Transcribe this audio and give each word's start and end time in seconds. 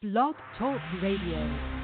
Blog 0.00 0.36
Talk 0.56 0.80
Radio. 1.02 1.77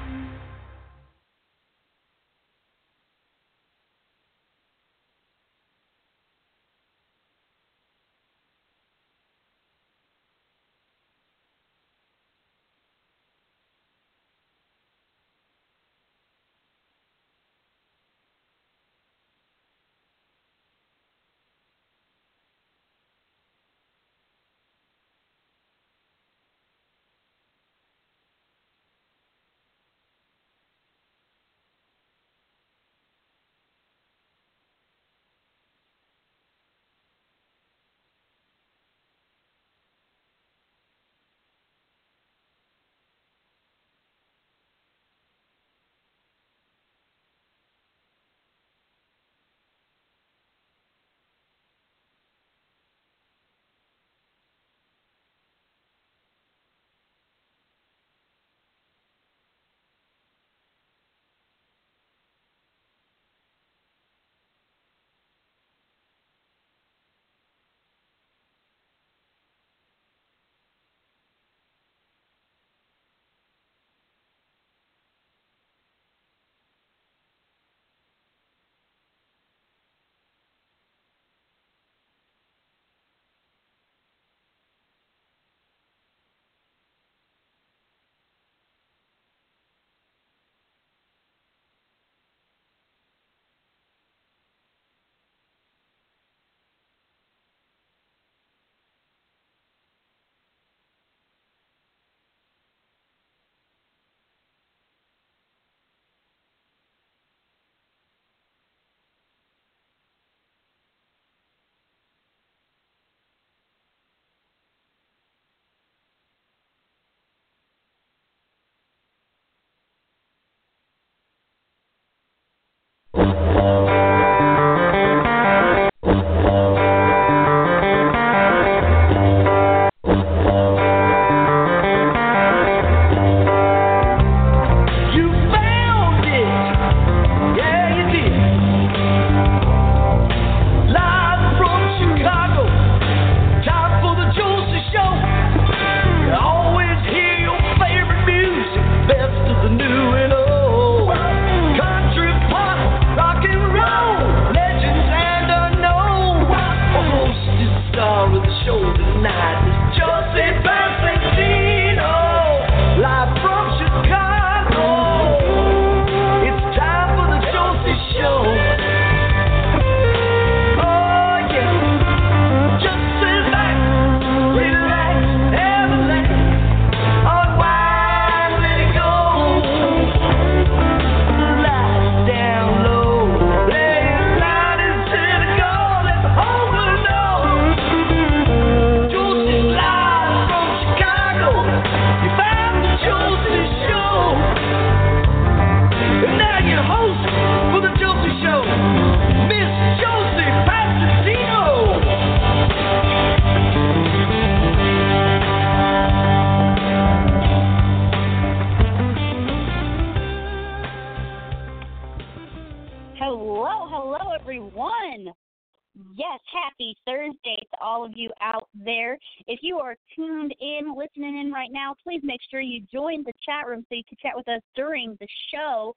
Join 222.95 223.23
the 223.23 223.33
chat 223.45 223.67
room 223.67 223.85
so 223.89 223.95
you 223.95 224.03
can 224.07 224.17
chat 224.21 224.33
with 224.35 224.47
us 224.47 224.61
during 224.75 225.17
the 225.19 225.27
show. 225.53 225.93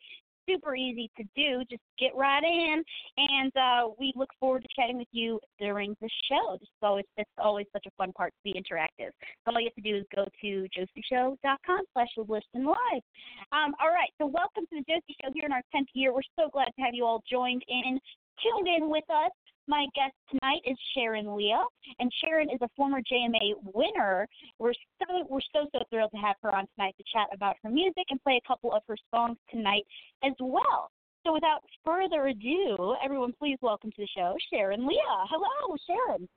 Super 0.48 0.74
easy 0.74 1.10
to 1.18 1.24
do. 1.36 1.62
Just 1.70 1.82
get 1.98 2.16
right 2.16 2.42
in, 2.42 2.82
and 3.18 3.52
uh, 3.54 3.92
we 4.00 4.14
look 4.16 4.30
forward 4.40 4.62
to 4.62 4.68
chatting 4.74 4.96
with 4.96 5.08
you 5.12 5.38
during 5.60 5.94
the 6.00 6.08
show. 6.30 6.54
It's 6.54 6.64
always, 6.82 7.04
it's 7.18 7.30
always 7.36 7.66
such 7.70 7.84
a 7.86 7.90
fun 7.98 8.12
part 8.12 8.32
to 8.32 8.50
be 8.50 8.58
interactive. 8.58 9.10
All 9.46 9.60
you 9.60 9.68
have 9.68 9.74
to 9.74 9.82
do 9.82 9.98
is 9.98 10.04
go 10.16 10.24
to 10.24 10.66
josieshow.com 10.74 11.80
slash 11.92 12.08
listen 12.16 12.64
live. 12.64 13.04
Um, 13.52 13.74
all 13.78 13.92
right, 13.92 14.08
so 14.18 14.26
welcome 14.26 14.64
to 14.72 14.76
the 14.80 14.84
Josie 14.88 15.16
Show 15.22 15.30
here 15.34 15.44
in 15.44 15.52
our 15.52 15.62
10th 15.74 15.92
year. 15.92 16.14
We're 16.14 16.22
so 16.38 16.48
glad 16.50 16.72
to 16.76 16.82
have 16.82 16.94
you 16.94 17.04
all 17.04 17.22
joined 17.30 17.62
in, 17.68 18.00
tuned 18.42 18.68
in 18.68 18.88
with 18.88 19.04
us. 19.10 19.30
My 19.68 19.84
guest 19.94 20.14
tonight 20.30 20.62
is 20.64 20.78
Sharon 20.94 21.36
Lia, 21.36 21.62
and 21.98 22.10
Sharon 22.24 22.48
is 22.48 22.58
a 22.62 22.70
former 22.74 23.00
JMA 23.00 23.52
winner. 23.74 24.26
We're 24.58 24.72
so 24.72 25.26
we're 25.28 25.42
so 25.52 25.66
so 25.72 25.80
thrilled 25.90 26.10
to 26.12 26.16
have 26.16 26.36
her 26.42 26.54
on 26.54 26.66
tonight 26.74 26.94
to 26.96 27.04
chat 27.12 27.28
about 27.34 27.56
her 27.62 27.68
music 27.68 28.04
and 28.08 28.20
play 28.22 28.40
a 28.42 28.48
couple 28.48 28.72
of 28.72 28.80
her 28.88 28.96
songs 29.10 29.36
tonight 29.50 29.84
as 30.24 30.32
well. 30.40 30.90
So 31.22 31.34
without 31.34 31.60
further 31.84 32.28
ado, 32.28 32.96
everyone 33.04 33.34
please 33.38 33.58
welcome 33.60 33.90
to 33.90 33.96
the 33.98 34.08
show 34.16 34.34
Sharon 34.50 34.86
Lia. 34.88 35.26
Hello, 35.28 35.76
Sharon. 35.86 36.28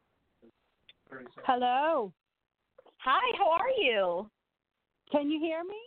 Hello. 1.45 2.11
Hi, 2.97 3.37
how 3.37 3.49
are 3.49 3.69
you? 3.81 4.29
Can 5.09 5.29
you 5.31 5.39
hear 5.39 5.63
me? 5.63 5.79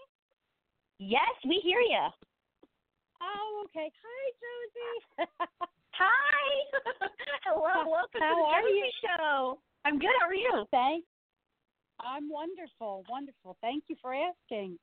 Yes, 0.99 1.35
we 1.47 1.61
hear 1.63 1.81
you. 1.81 2.09
Oh, 3.21 3.67
okay. 3.67 3.91
Hi, 4.03 5.27
Josie. 5.27 5.31
Hi. 5.99 6.51
Hello, 7.47 7.87
welcome 7.87 8.19
to 8.19 8.19
the 8.19 8.25
are 8.25 8.69
you? 8.69 8.91
Show. 9.01 9.59
I'm 9.85 9.99
good. 9.99 10.11
How 10.21 10.27
are 10.27 10.35
you? 10.35 10.65
Thanks. 10.71 11.07
I'm 12.01 12.29
wonderful. 12.29 13.05
Wonderful. 13.09 13.57
Thank 13.61 13.85
you 13.89 13.97
for 14.03 14.15
asking. 14.15 14.79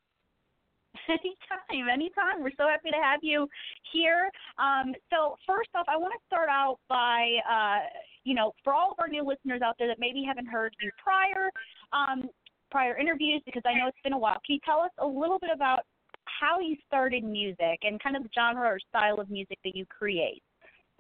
Anytime, 1.07 1.89
anytime. 1.89 2.43
We're 2.43 2.55
so 2.57 2.67
happy 2.67 2.91
to 2.91 3.01
have 3.01 3.21
you 3.23 3.47
here. 3.93 4.29
Um, 4.59 4.93
so 5.09 5.35
first 5.47 5.69
off, 5.73 5.85
I 5.87 5.95
want 5.95 6.13
to 6.13 6.19
start 6.27 6.49
out 6.49 6.79
by, 6.89 7.39
uh, 7.49 7.87
you 8.25 8.35
know, 8.35 8.51
for 8.63 8.73
all 8.73 8.91
of 8.91 8.97
our 8.99 9.07
new 9.07 9.23
listeners 9.23 9.61
out 9.63 9.75
there 9.79 9.87
that 9.87 9.99
maybe 9.99 10.23
haven't 10.27 10.47
heard 10.47 10.75
you 10.81 10.91
prior, 11.01 11.49
um, 11.93 12.29
prior 12.71 12.97
interviews 12.97 13.41
because 13.45 13.63
I 13.65 13.73
know 13.73 13.87
it's 13.87 13.97
been 14.03 14.13
a 14.13 14.17
while. 14.17 14.37
Can 14.45 14.55
you 14.55 14.59
tell 14.65 14.79
us 14.79 14.91
a 14.99 15.07
little 15.07 15.39
bit 15.39 15.49
about 15.53 15.79
how 16.25 16.59
you 16.59 16.75
started 16.85 17.23
music 17.23 17.79
and 17.83 18.01
kind 18.03 18.17
of 18.17 18.23
the 18.23 18.29
genre 18.35 18.67
or 18.67 18.79
style 18.89 19.19
of 19.19 19.29
music 19.29 19.59
that 19.63 19.75
you 19.75 19.85
create? 19.85 20.43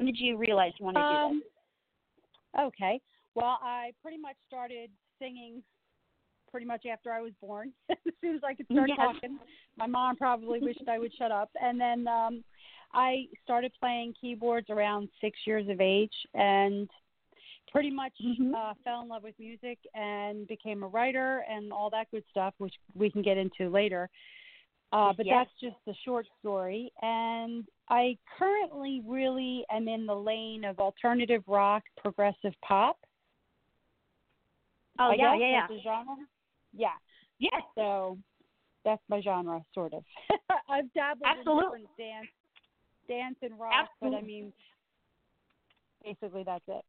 When 0.01 0.07
did 0.07 0.17
you 0.19 0.35
realize 0.35 0.71
you 0.79 0.85
wanted 0.85 1.03
to 1.03 1.09
do 1.09 1.13
Um, 1.13 1.41
this? 2.55 2.61
okay. 2.69 2.99
Well, 3.35 3.59
I 3.61 3.91
pretty 4.01 4.17
much 4.17 4.35
started 4.47 4.89
singing 5.19 5.61
pretty 6.49 6.65
much 6.65 6.87
after 6.91 7.11
I 7.13 7.21
was 7.21 7.33
born. 7.39 7.71
as 7.91 7.97
soon 8.19 8.33
as 8.35 8.41
I 8.43 8.55
could 8.55 8.65
start 8.71 8.89
Yes. 8.89 8.97
talking, 8.97 9.37
my 9.77 9.85
mom 9.85 10.15
probably 10.15 10.59
wished 10.59 10.81
I 10.89 10.97
would 10.97 11.13
shut 11.13 11.31
up. 11.31 11.51
And 11.61 11.79
then 11.79 12.07
um 12.07 12.43
I 12.93 13.27
started 13.43 13.73
playing 13.79 14.15
keyboards 14.19 14.71
around 14.71 15.07
six 15.21 15.37
years 15.45 15.69
of 15.69 15.79
age, 15.79 16.15
and 16.33 16.89
pretty 17.71 17.91
much 17.91 18.13
Mhm. 18.25 18.55
uh, 18.55 18.73
fell 18.83 19.03
in 19.03 19.07
love 19.07 19.21
with 19.21 19.37
music 19.37 19.77
and 19.93 20.47
became 20.47 20.81
a 20.81 20.87
writer 20.87 21.45
and 21.47 21.71
all 21.71 21.91
that 21.91 22.09
good 22.09 22.23
stuff, 22.31 22.55
which 22.57 22.73
we 22.95 23.11
can 23.11 23.21
get 23.21 23.37
into 23.37 23.69
later. 23.69 24.09
Uh, 24.91 25.13
but 25.15 25.25
Yes. 25.25 25.47
that's 25.47 25.59
just 25.61 25.85
the 25.85 25.93
short 26.03 26.27
story. 26.39 26.91
And 27.01 27.65
I 27.89 28.17
currently 28.37 29.01
really 29.05 29.65
am 29.71 29.87
in 29.87 30.05
the 30.05 30.15
lane 30.15 30.65
of 30.65 30.79
alternative 30.79 31.43
rock, 31.47 31.83
progressive 31.97 32.53
pop. 32.65 32.97
Oh 34.99 35.11
I 35.11 35.15
yeah, 35.15 35.35
yeah, 35.37 35.49
yeah. 35.49 35.67
that's 35.67 35.83
genre. 35.83 36.15
Yeah. 36.73 36.89
Yes. 37.39 37.61
So 37.75 38.17
that's 38.83 39.01
my 39.09 39.21
genre, 39.21 39.61
sort 39.73 39.93
of. 39.93 40.03
I've 40.69 40.91
dabbled 40.93 41.29
Absolutely. 41.37 41.87
in 41.97 42.05
dance, 42.05 42.27
dance 43.07 43.37
and 43.41 43.57
rock, 43.59 43.89
but 44.01 44.13
I 44.13 44.21
mean, 44.21 44.51
basically 46.03 46.43
that's 46.43 46.63
it. 46.67 46.83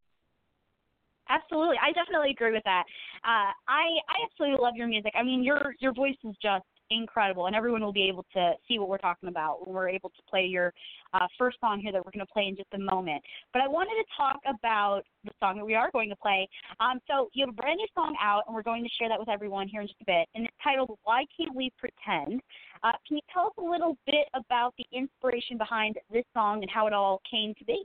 Absolutely, 1.29 1.77
I 1.81 1.93
definitely 1.93 2.31
agree 2.31 2.53
with 2.53 2.65
that. 2.65 2.85
Uh, 3.25 3.53
I 3.69 3.87
I 4.09 4.25
absolutely 4.25 4.61
love 4.61 4.75
your 4.77 4.89
music. 4.89 5.13
I 5.15 5.23
mean, 5.23 5.43
your 5.43 5.75
your 5.79 5.95
voice 5.95 6.17
is 6.25 6.35
just 6.43 6.65
incredible, 6.95 7.47
and 7.47 7.57
everyone 7.57 7.83
will 7.83 7.93
be 7.93 8.09
able 8.09 8.25
to 8.35 8.53
see 8.69 8.79
what 8.79 8.89
we're 8.89 8.99
talking 8.99 9.29
about 9.29 9.67
when 9.67 9.75
we're 9.75 9.89
able 9.89 10.11
to 10.11 10.23
play 10.29 10.45
your 10.45 10.73
uh, 11.15 11.27
first 11.39 11.59
song 11.61 11.81
here 11.81 11.93
that 11.93 12.05
we're 12.05 12.13
going 12.13 12.25
to 12.27 12.33
play 12.33 12.47
in 12.47 12.57
just 12.57 12.69
a 12.75 12.79
moment. 12.79 13.23
But 13.53 13.63
I 13.63 13.69
wanted 13.69 13.95
to 14.03 14.05
talk 14.17 14.41
about 14.47 15.03
the 15.25 15.31
song 15.41 15.57
that 15.57 15.65
we 15.65 15.75
are 15.75 15.91
going 15.91 16.09
to 16.11 16.17
play. 16.17 16.49
Um, 16.81 17.01
so 17.07 17.29
you 17.33 17.47
have 17.47 17.55
a 17.55 17.61
brand 17.61 17.79
new 17.79 17.87
song 17.95 18.17
out, 18.21 18.45
and 18.47 18.55
we're 18.55 18.63
going 18.63 18.85
to 18.85 18.91
share 18.99 19.09
that 19.09 19.19
with 19.19 19.29
everyone 19.29 19.69
here 19.69 19.81
in 19.81 19.87
just 19.89 20.01
a 20.01 20.05
bit, 20.05 20.29
and 20.35 20.45
it's 20.45 20.55
titled 20.63 20.97
"Why 21.05 21.25
Can't 21.37 21.55
We 21.55 21.73
Pretend." 21.79 22.41
Uh, 22.85 22.93
can 23.07 23.17
you 23.17 23.23
tell 23.33 23.47
us 23.47 23.53
a 23.59 23.63
little 23.63 23.97
bit 24.07 24.27
about 24.35 24.75
the 24.77 24.85
inspiration 24.93 25.57
behind 25.57 25.97
this 26.13 26.25
song 26.35 26.63
and 26.63 26.71
how 26.71 26.87
it 26.87 26.93
all 26.93 27.21
came 27.31 27.55
to 27.59 27.65
be? 27.65 27.85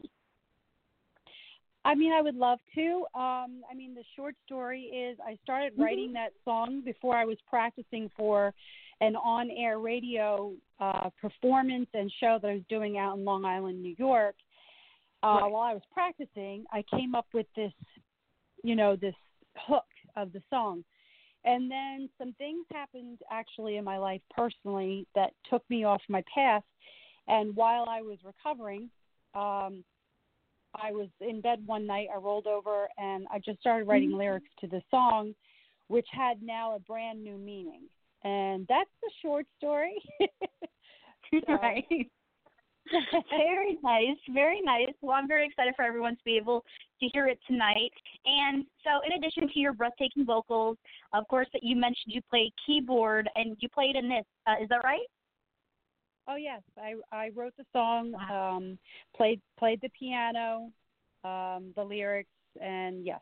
I 1.85 1.95
mean, 1.95 2.11
I 2.11 2.21
would 2.21 2.35
love 2.35 2.59
to. 2.75 3.05
Um, 3.15 3.61
I 3.71 3.73
mean, 3.73 3.95
the 3.95 4.03
short 4.17 4.35
story 4.45 4.83
is 4.83 5.17
I 5.25 5.37
started 5.43 5.73
Mm-hmm. 5.73 5.81
writing 5.81 6.13
that 6.13 6.31
song 6.43 6.81
before 6.83 7.15
I 7.15 7.23
was 7.23 7.37
practicing 7.49 8.09
for 8.17 8.53
an 9.01 9.15
on-air 9.15 9.79
radio 9.79 10.53
uh, 10.79 11.09
performance 11.21 11.87
and 11.93 12.11
show 12.19 12.39
that 12.41 12.47
I 12.49 12.53
was 12.53 12.63
doing 12.69 12.97
out 12.97 13.17
in 13.17 13.25
Long 13.25 13.45
Island, 13.45 13.81
New 13.81 13.95
York. 13.97 14.35
Uh, 15.23 15.39
Right. 15.41 15.51
While 15.51 15.63
I 15.63 15.73
was 15.73 15.83
practicing, 15.91 16.65
I 16.71 16.83
came 16.91 17.15
up 17.15 17.27
with 17.33 17.47
this, 17.55 17.73
you 18.63 18.75
know, 18.75 18.95
this 18.95 19.15
hook 19.57 19.85
of 20.15 20.31
the 20.31 20.41
song. 20.49 20.83
And 21.43 21.71
then 21.71 22.09
some 22.17 22.33
things 22.33 22.65
happened 22.73 23.19
actually 23.31 23.77
in 23.77 23.83
my 23.83 23.97
life 23.97 24.21
personally 24.35 25.07
that 25.15 25.31
took 25.49 25.63
me 25.69 25.85
off 25.85 26.01
my 26.09 26.23
path. 26.33 26.63
And 27.27 27.55
while 27.55 27.85
I 27.87 28.01
was 28.01 28.17
recovering, 28.23 28.89
um, 29.33 29.83
I 30.75 30.91
was 30.91 31.07
in 31.21 31.41
bed 31.41 31.59
one 31.65 31.87
night. 31.87 32.09
I 32.13 32.17
rolled 32.17 32.47
over 32.47 32.87
and 32.97 33.27
I 33.31 33.39
just 33.39 33.59
started 33.59 33.87
writing 33.87 34.11
lyrics 34.11 34.49
to 34.61 34.67
the 34.67 34.81
song, 34.91 35.33
which 35.87 36.07
had 36.11 36.41
now 36.41 36.75
a 36.75 36.79
brand 36.79 37.23
new 37.23 37.37
meaning. 37.37 37.83
And 38.23 38.65
that's 38.67 38.89
the 39.01 39.11
short 39.21 39.45
story. 39.57 39.95
So- 41.45 41.55
right. 41.55 41.83
very 43.29 43.77
nice, 43.83 44.15
very 44.33 44.61
nice. 44.61 44.93
Well, 45.01 45.17
I'm 45.17 45.27
very 45.27 45.45
excited 45.45 45.73
for 45.75 45.83
everyone 45.83 46.15
to 46.15 46.23
be 46.23 46.37
able 46.37 46.63
to 47.01 47.09
hear 47.11 47.27
it 47.27 47.37
tonight. 47.45 47.91
And 48.25 48.65
so, 48.81 49.01
in 49.05 49.11
addition 49.11 49.49
to 49.53 49.59
your 49.59 49.73
breathtaking 49.73 50.25
vocals, 50.25 50.77
of 51.11 51.27
course, 51.27 51.47
that 51.51 51.63
you 51.63 51.75
mentioned 51.75 52.13
you 52.13 52.21
play 52.29 52.49
keyboard 52.65 53.29
and 53.35 53.57
you 53.59 53.67
played 53.67 53.97
in 53.97 54.07
this. 54.07 54.23
Uh, 54.47 54.63
is 54.63 54.69
that 54.69 54.85
right? 54.85 55.05
oh 56.27 56.35
yes, 56.35 56.61
I 56.77 56.95
I 57.11 57.29
wrote 57.35 57.53
the 57.57 57.65
song, 57.73 58.13
um, 58.31 58.77
played 59.15 59.41
played 59.57 59.79
the 59.81 59.89
piano, 59.97 60.71
um, 61.23 61.73
the 61.75 61.83
lyrics, 61.83 62.29
and 62.61 63.05
yes, 63.05 63.21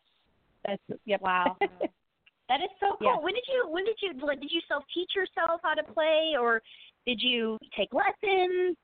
that's 0.65 0.81
yep. 1.05 1.21
Wow. 1.21 1.57
That 2.49 2.61
is 2.61 2.69
so 2.79 2.97
cool. 2.99 3.07
Yeah. 3.07 3.17
When 3.17 3.33
did 3.33 3.43
you 3.47 3.67
when 3.69 3.85
did 3.85 3.97
you 4.01 4.13
did 4.13 4.51
you 4.51 4.61
self 4.67 4.83
teach 4.93 5.11
yourself 5.15 5.61
how 5.63 5.73
to 5.73 5.83
play 5.83 6.33
or 6.39 6.61
did 7.05 7.19
you 7.21 7.57
take 7.77 7.89
lessons? 7.93 8.77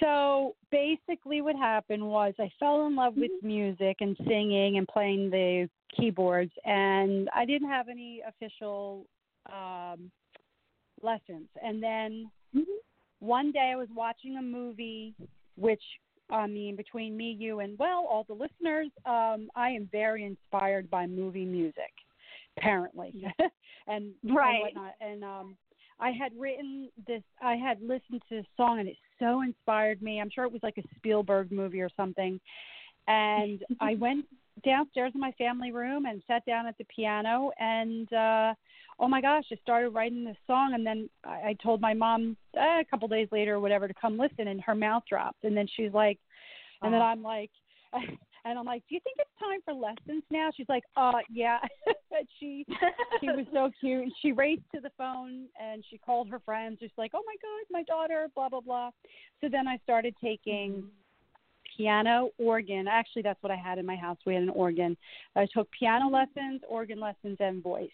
So 0.00 0.56
basically, 0.70 1.40
what 1.40 1.56
happened 1.56 2.04
was 2.04 2.34
I 2.38 2.50
fell 2.58 2.86
in 2.86 2.96
love 2.96 3.14
with 3.16 3.30
music 3.42 3.98
and 4.00 4.16
singing 4.26 4.76
and 4.76 4.88
playing 4.88 5.30
the 5.30 5.68
keyboards, 5.96 6.52
and 6.64 7.28
I 7.34 7.44
didn't 7.44 7.68
have 7.68 7.88
any 7.88 8.20
official 8.26 9.06
um, 9.52 10.10
lessons. 11.00 11.48
And 11.62 11.82
then 11.82 12.30
one 13.20 13.52
day 13.52 13.70
I 13.72 13.76
was 13.76 13.88
watching 13.94 14.36
a 14.36 14.42
movie, 14.42 15.14
which 15.56 15.82
I 16.30 16.46
mean, 16.46 16.76
between 16.76 17.16
me, 17.16 17.36
you, 17.38 17.60
and 17.60 17.78
well, 17.78 18.06
all 18.10 18.24
the 18.26 18.34
listeners, 18.34 18.88
um, 19.06 19.48
I 19.54 19.70
am 19.70 19.88
very 19.92 20.24
inspired 20.24 20.90
by 20.90 21.06
movie 21.06 21.44
music, 21.44 21.92
apparently, 22.56 23.12
and 23.86 24.12
Right. 24.24 24.54
and 24.54 24.62
whatnot. 24.62 24.94
And 25.00 25.24
um, 25.24 25.56
I 26.00 26.10
had 26.10 26.32
written 26.38 26.90
this. 27.06 27.22
I 27.42 27.54
had 27.54 27.80
listened 27.80 28.22
to 28.28 28.36
this 28.36 28.46
song, 28.56 28.80
and 28.80 28.88
it 28.88 28.96
so 29.18 29.42
inspired 29.42 30.02
me. 30.02 30.20
I'm 30.20 30.30
sure 30.30 30.44
it 30.44 30.52
was 30.52 30.62
like 30.62 30.78
a 30.78 30.82
Spielberg 30.96 31.52
movie 31.52 31.80
or 31.80 31.90
something. 31.96 32.40
And 33.06 33.64
I 33.80 33.94
went 34.00 34.26
downstairs 34.64 35.12
in 35.14 35.20
my 35.20 35.32
family 35.32 35.72
room 35.72 36.06
and 36.06 36.22
sat 36.26 36.44
down 36.46 36.66
at 36.66 36.78
the 36.78 36.84
piano, 36.84 37.50
and 37.58 38.12
uh, 38.12 38.54
oh 38.98 39.08
my 39.08 39.20
gosh, 39.20 39.44
I 39.52 39.56
started 39.56 39.90
writing 39.90 40.24
this 40.24 40.36
song. 40.46 40.74
And 40.74 40.86
then 40.86 41.08
I, 41.24 41.48
I 41.48 41.56
told 41.62 41.80
my 41.80 41.94
mom 41.94 42.36
uh, 42.56 42.80
a 42.80 42.84
couple 42.90 43.08
days 43.08 43.28
later 43.32 43.54
or 43.54 43.60
whatever 43.60 43.88
to 43.88 43.94
come 43.94 44.18
listen, 44.18 44.48
and 44.48 44.60
her 44.62 44.74
mouth 44.74 45.02
dropped. 45.08 45.44
And 45.44 45.56
then 45.56 45.66
she's 45.76 45.92
like, 45.92 46.18
and 46.82 46.92
then 46.92 47.02
I'm 47.02 47.22
like. 47.22 47.50
And 48.44 48.58
I'm 48.58 48.64
like, 48.64 48.82
"Do 48.88 48.94
you 48.94 49.00
think 49.02 49.16
it's 49.18 49.30
time 49.40 49.60
for 49.64 49.72
lessons 49.72 50.22
now?" 50.30 50.50
She's 50.54 50.68
like, 50.68 50.84
"Uh, 50.96 51.12
yeah." 51.30 51.58
She 52.38 52.64
she 53.20 53.26
was 53.26 53.44
so 53.52 53.70
cute. 53.80 54.12
She 54.22 54.30
raced 54.30 54.62
to 54.72 54.80
the 54.80 54.90
phone 54.96 55.46
and 55.60 55.84
she 55.90 55.98
called 55.98 56.28
her 56.28 56.38
friends. 56.38 56.78
Just 56.78 56.96
like, 56.96 57.10
oh 57.12 57.22
my 57.26 57.34
god, 57.42 57.66
my 57.70 57.82
daughter, 57.82 58.28
blah 58.36 58.48
blah 58.48 58.60
blah. 58.60 58.90
So 59.40 59.48
then 59.50 59.66
I 59.66 59.78
started 59.82 60.14
taking 60.22 60.84
piano, 61.76 62.30
organ. 62.38 62.86
Actually, 62.88 63.22
that's 63.22 63.42
what 63.42 63.50
I 63.50 63.56
had 63.56 63.78
in 63.78 63.86
my 63.86 63.96
house. 63.96 64.18
We 64.24 64.34
had 64.34 64.42
an 64.42 64.50
organ. 64.50 64.96
I 65.34 65.46
took 65.52 65.68
piano 65.72 66.08
lessons, 66.08 66.60
organ 66.68 67.00
lessons, 67.00 67.36
and 67.40 67.62
voice. 67.62 67.90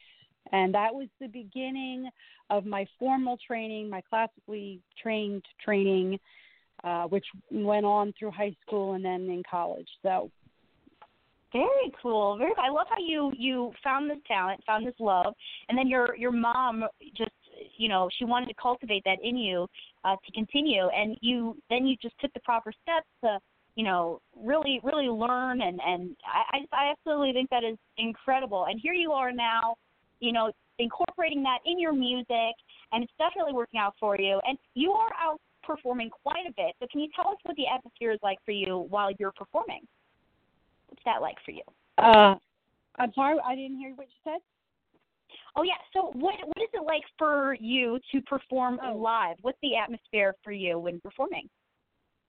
And 0.53 0.75
that 0.75 0.95
was 0.95 1.09
the 1.21 1.29
beginning 1.29 2.09
of 2.49 2.67
my 2.67 2.87
formal 2.99 3.39
training, 3.47 3.89
my 3.89 4.01
classically 4.01 4.81
trained 5.01 5.45
training, 5.65 6.19
uh, 6.83 7.05
which 7.05 7.27
went 7.51 7.87
on 7.87 8.13
through 8.19 8.33
high 8.33 8.57
school 8.67 8.95
and 8.95 9.05
then 9.05 9.23
in 9.29 9.43
college. 9.49 9.89
So 10.03 10.31
Very 11.53 11.93
cool. 12.01 12.39
Very. 12.39 12.53
I 12.59 12.71
love 12.71 12.87
how 12.89 12.99
you 13.05 13.33
you 13.37 13.73
found 13.83 14.09
this 14.09 14.19
talent, 14.29 14.61
found 14.67 14.87
this 14.87 14.95
love, 15.01 15.35
and 15.69 15.77
then 15.77 15.89
your 15.89 16.15
your 16.17 16.31
mom 16.31 16.85
just 17.17 17.31
you 17.77 17.89
know 17.89 18.09
she 18.19 18.25
wanted 18.25 18.47
to 18.47 18.55
cultivate 18.55 19.03
that 19.05 19.19
in 19.23 19.37
you 19.37 19.67
uh, 20.05 20.15
to 20.25 20.33
continue, 20.33 20.87
and 20.95 21.17
you 21.21 21.57
then 21.69 21.87
you 21.87 21.97
just 22.01 22.15
took 22.21 22.33
the 22.35 22.41
proper 22.41 22.73
steps 22.83 23.09
to 23.25 23.39
you 23.75 23.83
know 23.85 24.21
really 24.37 24.81
really 24.85 25.09
learn, 25.09 25.61
and 25.63 25.81
and 25.85 26.17
I 26.25 26.59
I 26.59 26.87
I 26.87 26.91
absolutely 26.93 27.33
think 27.33 27.51
that 27.51 27.65
is 27.65 27.77
incredible. 27.99 28.67
And 28.69 28.79
here 28.81 28.95
you 28.95 29.11
are 29.13 29.33
now, 29.33 29.75
you 30.21 30.33
know 30.33 30.53
incorporating 30.79 31.43
that 31.43 31.59
in 31.67 31.79
your 31.79 31.93
music, 31.93 32.55
and 32.93 33.03
it's 33.03 33.13
definitely 33.19 33.53
working 33.53 33.81
out 33.81 33.95
for 33.99 34.17
you. 34.19 34.41
And 34.47 34.57
you 34.75 34.93
are 34.93 35.11
out 35.21 35.41
performing 35.63 36.11
quite 36.11 36.47
a 36.49 36.53
bit. 36.57 36.75
So 36.81 36.87
can 36.91 37.01
you 37.01 37.09
tell 37.15 37.29
us 37.29 37.37
what 37.43 37.57
the 37.57 37.67
atmosphere 37.67 38.13
is 38.13 38.19
like 38.23 38.39
for 38.45 38.53
you 38.53 38.87
while 38.89 39.11
you're 39.19 39.33
performing? 39.33 39.83
What's 40.91 41.03
that 41.05 41.23
like 41.23 41.37
for 41.45 41.53
you? 41.53 41.63
uh, 41.99 42.35
I'm 42.99 43.13
sorry, 43.15 43.39
I 43.47 43.55
didn't 43.55 43.79
hear 43.79 43.93
what 43.95 44.09
you 44.09 44.33
said. 44.33 44.41
Oh 45.57 45.63
yeah. 45.63 45.75
So 45.93 46.11
what 46.15 46.35
what 46.45 46.59
is 46.63 46.69
it 46.75 46.85
like 46.85 47.03
for 47.19 47.57
you 47.61 47.99
to 48.13 48.21
perform 48.23 48.79
Oh. 48.83 48.97
live? 48.97 49.37
What's 49.43 49.59
the 49.63 49.77
atmosphere 49.77 50.35
for 50.43 50.53
you 50.53 50.79
when 50.79 51.01
performing? 51.01 51.49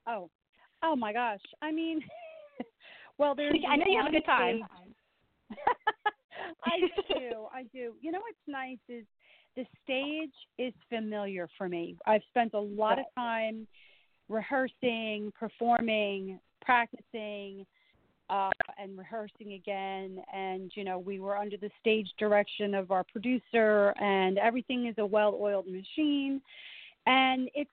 Oh, 0.07 0.29
oh 0.83 0.95
my 0.95 1.11
gosh! 1.13 1.41
I 1.61 1.71
mean, 1.71 2.01
well, 3.17 3.35
there's. 3.35 3.53
I 3.69 3.75
know 3.75 3.85
you 3.87 3.97
have 3.97 4.07
a 4.07 4.11
good 4.11 4.25
time. 4.25 4.63
stage- 5.49 5.57
I 6.63 6.79
do, 7.13 7.47
I 7.53 7.63
do. 7.73 7.93
You 8.01 8.11
know 8.11 8.19
what's 8.19 8.37
nice 8.47 8.77
is 8.87 9.05
the 9.55 9.65
stage 9.83 10.33
is 10.57 10.73
familiar 10.89 11.47
for 11.57 11.67
me. 11.67 11.97
I've 12.05 12.21
spent 12.29 12.53
a 12.53 12.59
lot 12.59 12.99
of 12.99 13.05
time 13.15 13.67
rehearsing, 14.29 15.31
performing, 15.37 16.39
practicing. 16.61 17.65
Uh, 18.31 18.49
and 18.79 18.97
rehearsing 18.97 19.53
again. 19.53 20.23
And, 20.33 20.71
you 20.75 20.83
know, 20.83 20.97
we 20.97 21.19
were 21.19 21.37
under 21.37 21.57
the 21.57 21.69
stage 21.79 22.09
direction 22.17 22.73
of 22.73 22.91
our 22.91 23.03
producer, 23.03 23.93
and 23.99 24.37
everything 24.37 24.87
is 24.87 24.95
a 24.97 25.05
well 25.05 25.37
oiled 25.39 25.67
machine. 25.67 26.41
And 27.05 27.49
it's 27.53 27.69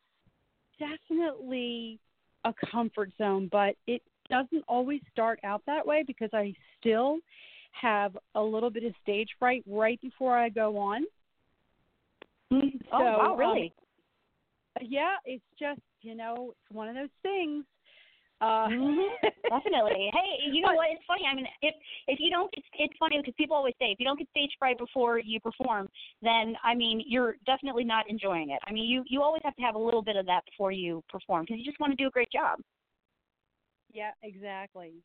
definitely 0.79 1.99
a 2.45 2.53
comfort 2.71 3.11
zone, 3.19 3.49
but 3.51 3.77
it 3.87 4.03
doesn't 4.31 4.65
always 4.69 5.01
start 5.13 5.39
out 5.45 5.63
that 5.67 5.87
way 5.87 6.03
because 6.07 6.31
I 6.33 6.55
still 6.79 7.19
have 7.73 8.17
a 8.35 8.43
little 8.43 8.71
bit 8.71 8.85
of 8.85 8.93
stage 9.03 9.29
fright 9.39 9.63
right 9.67 10.01
before 10.01 10.37
I 10.37 10.49
go 10.49 10.77
on. 10.77 11.05
Mm, 12.53 12.81
oh, 12.93 13.01
wow, 13.01 13.33
um, 13.33 13.39
really? 13.39 13.73
yeah, 14.81 15.17
it's 15.25 15.45
just, 15.59 15.81
you 16.03 16.15
know, 16.15 16.53
it's 16.53 16.75
one 16.75 16.89
of 16.89 16.95
those 16.95 17.09
things. 17.23 17.65
Uh, 18.41 18.69
Mhm. 18.69 19.09
Definitely. 19.51 20.11
Hey, 20.13 20.51
you 20.53 20.61
know 20.61 20.75
what? 20.75 20.89
It's 20.91 21.03
funny. 21.07 21.25
I 21.31 21.35
mean, 21.35 21.47
if 21.63 21.75
if 22.07 22.21
you 22.21 22.31
don't, 22.31 22.51
it's, 22.57 22.67
it's 22.79 22.95
funny 22.99 23.19
because 23.19 23.35
people 23.37 23.57
always 23.57 23.75
say 23.81 23.87
if 23.91 23.99
you 23.99 24.05
don't 24.05 24.19
get 24.19 24.29
stage 24.31 24.51
fright 24.59 24.79
before 24.79 25.19
you 25.19 25.41
perform, 25.41 25.89
then 26.23 26.55
I 26.63 26.75
mean 26.75 27.03
you're 27.07 27.37
definitely 27.47 27.85
not 27.85 28.09
enjoying 28.11 28.51
it. 28.51 28.61
I 28.67 28.73
mean, 28.73 28.85
you 28.89 29.05
you 29.09 29.23
always 29.23 29.43
have 29.45 29.57
to 29.57 29.63
have 29.63 29.75
a 29.75 29.79
little 29.79 30.03
bit 30.03 30.17
of 30.17 30.27
that 30.27 30.45
before 30.45 30.71
you 30.71 31.03
perform 31.09 31.45
because 31.45 31.59
you 31.59 31.65
just 31.65 31.81
want 31.81 31.93
to 31.93 31.97
do 31.97 32.07
a 32.09 32.11
great 32.11 32.31
job. 32.31 32.61
yeah, 33.93 34.11
exactly. 34.23 35.03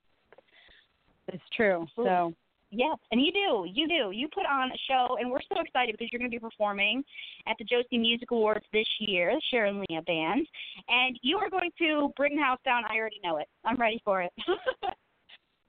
It's 1.29 1.43
true. 1.55 1.87
Cool. 1.95 2.05
So, 2.05 2.33
Yes, 2.75 2.97
and 3.11 3.21
you 3.21 3.31
do. 3.31 3.65
You 3.71 3.87
do. 3.87 4.09
You 4.11 4.27
put 4.33 4.45
on 4.47 4.71
a 4.71 4.77
show, 4.87 5.17
and 5.19 5.29
we're 5.29 5.41
so 5.53 5.61
excited 5.61 5.93
because 5.93 6.11
you're 6.11 6.17
going 6.19 6.31
to 6.31 6.35
be 6.35 6.39
performing 6.39 7.03
at 7.45 7.55
the 7.59 7.63
Josie 7.65 7.99
Music 7.99 8.31
Awards 8.31 8.65
this 8.73 8.87
year, 8.99 9.31
the 9.35 9.41
Sharon 9.51 9.83
Lia 9.87 10.01
Band, 10.01 10.47
and 10.87 11.19
you 11.21 11.37
are 11.37 11.51
going 11.51 11.69
to 11.77 12.11
bring 12.17 12.35
the 12.35 12.41
house 12.41 12.59
down. 12.65 12.83
I 12.89 12.97
already 12.97 13.19
know 13.23 13.37
it. 13.37 13.47
I'm 13.63 13.77
ready 13.77 14.01
for 14.03 14.23
it. 14.23 14.31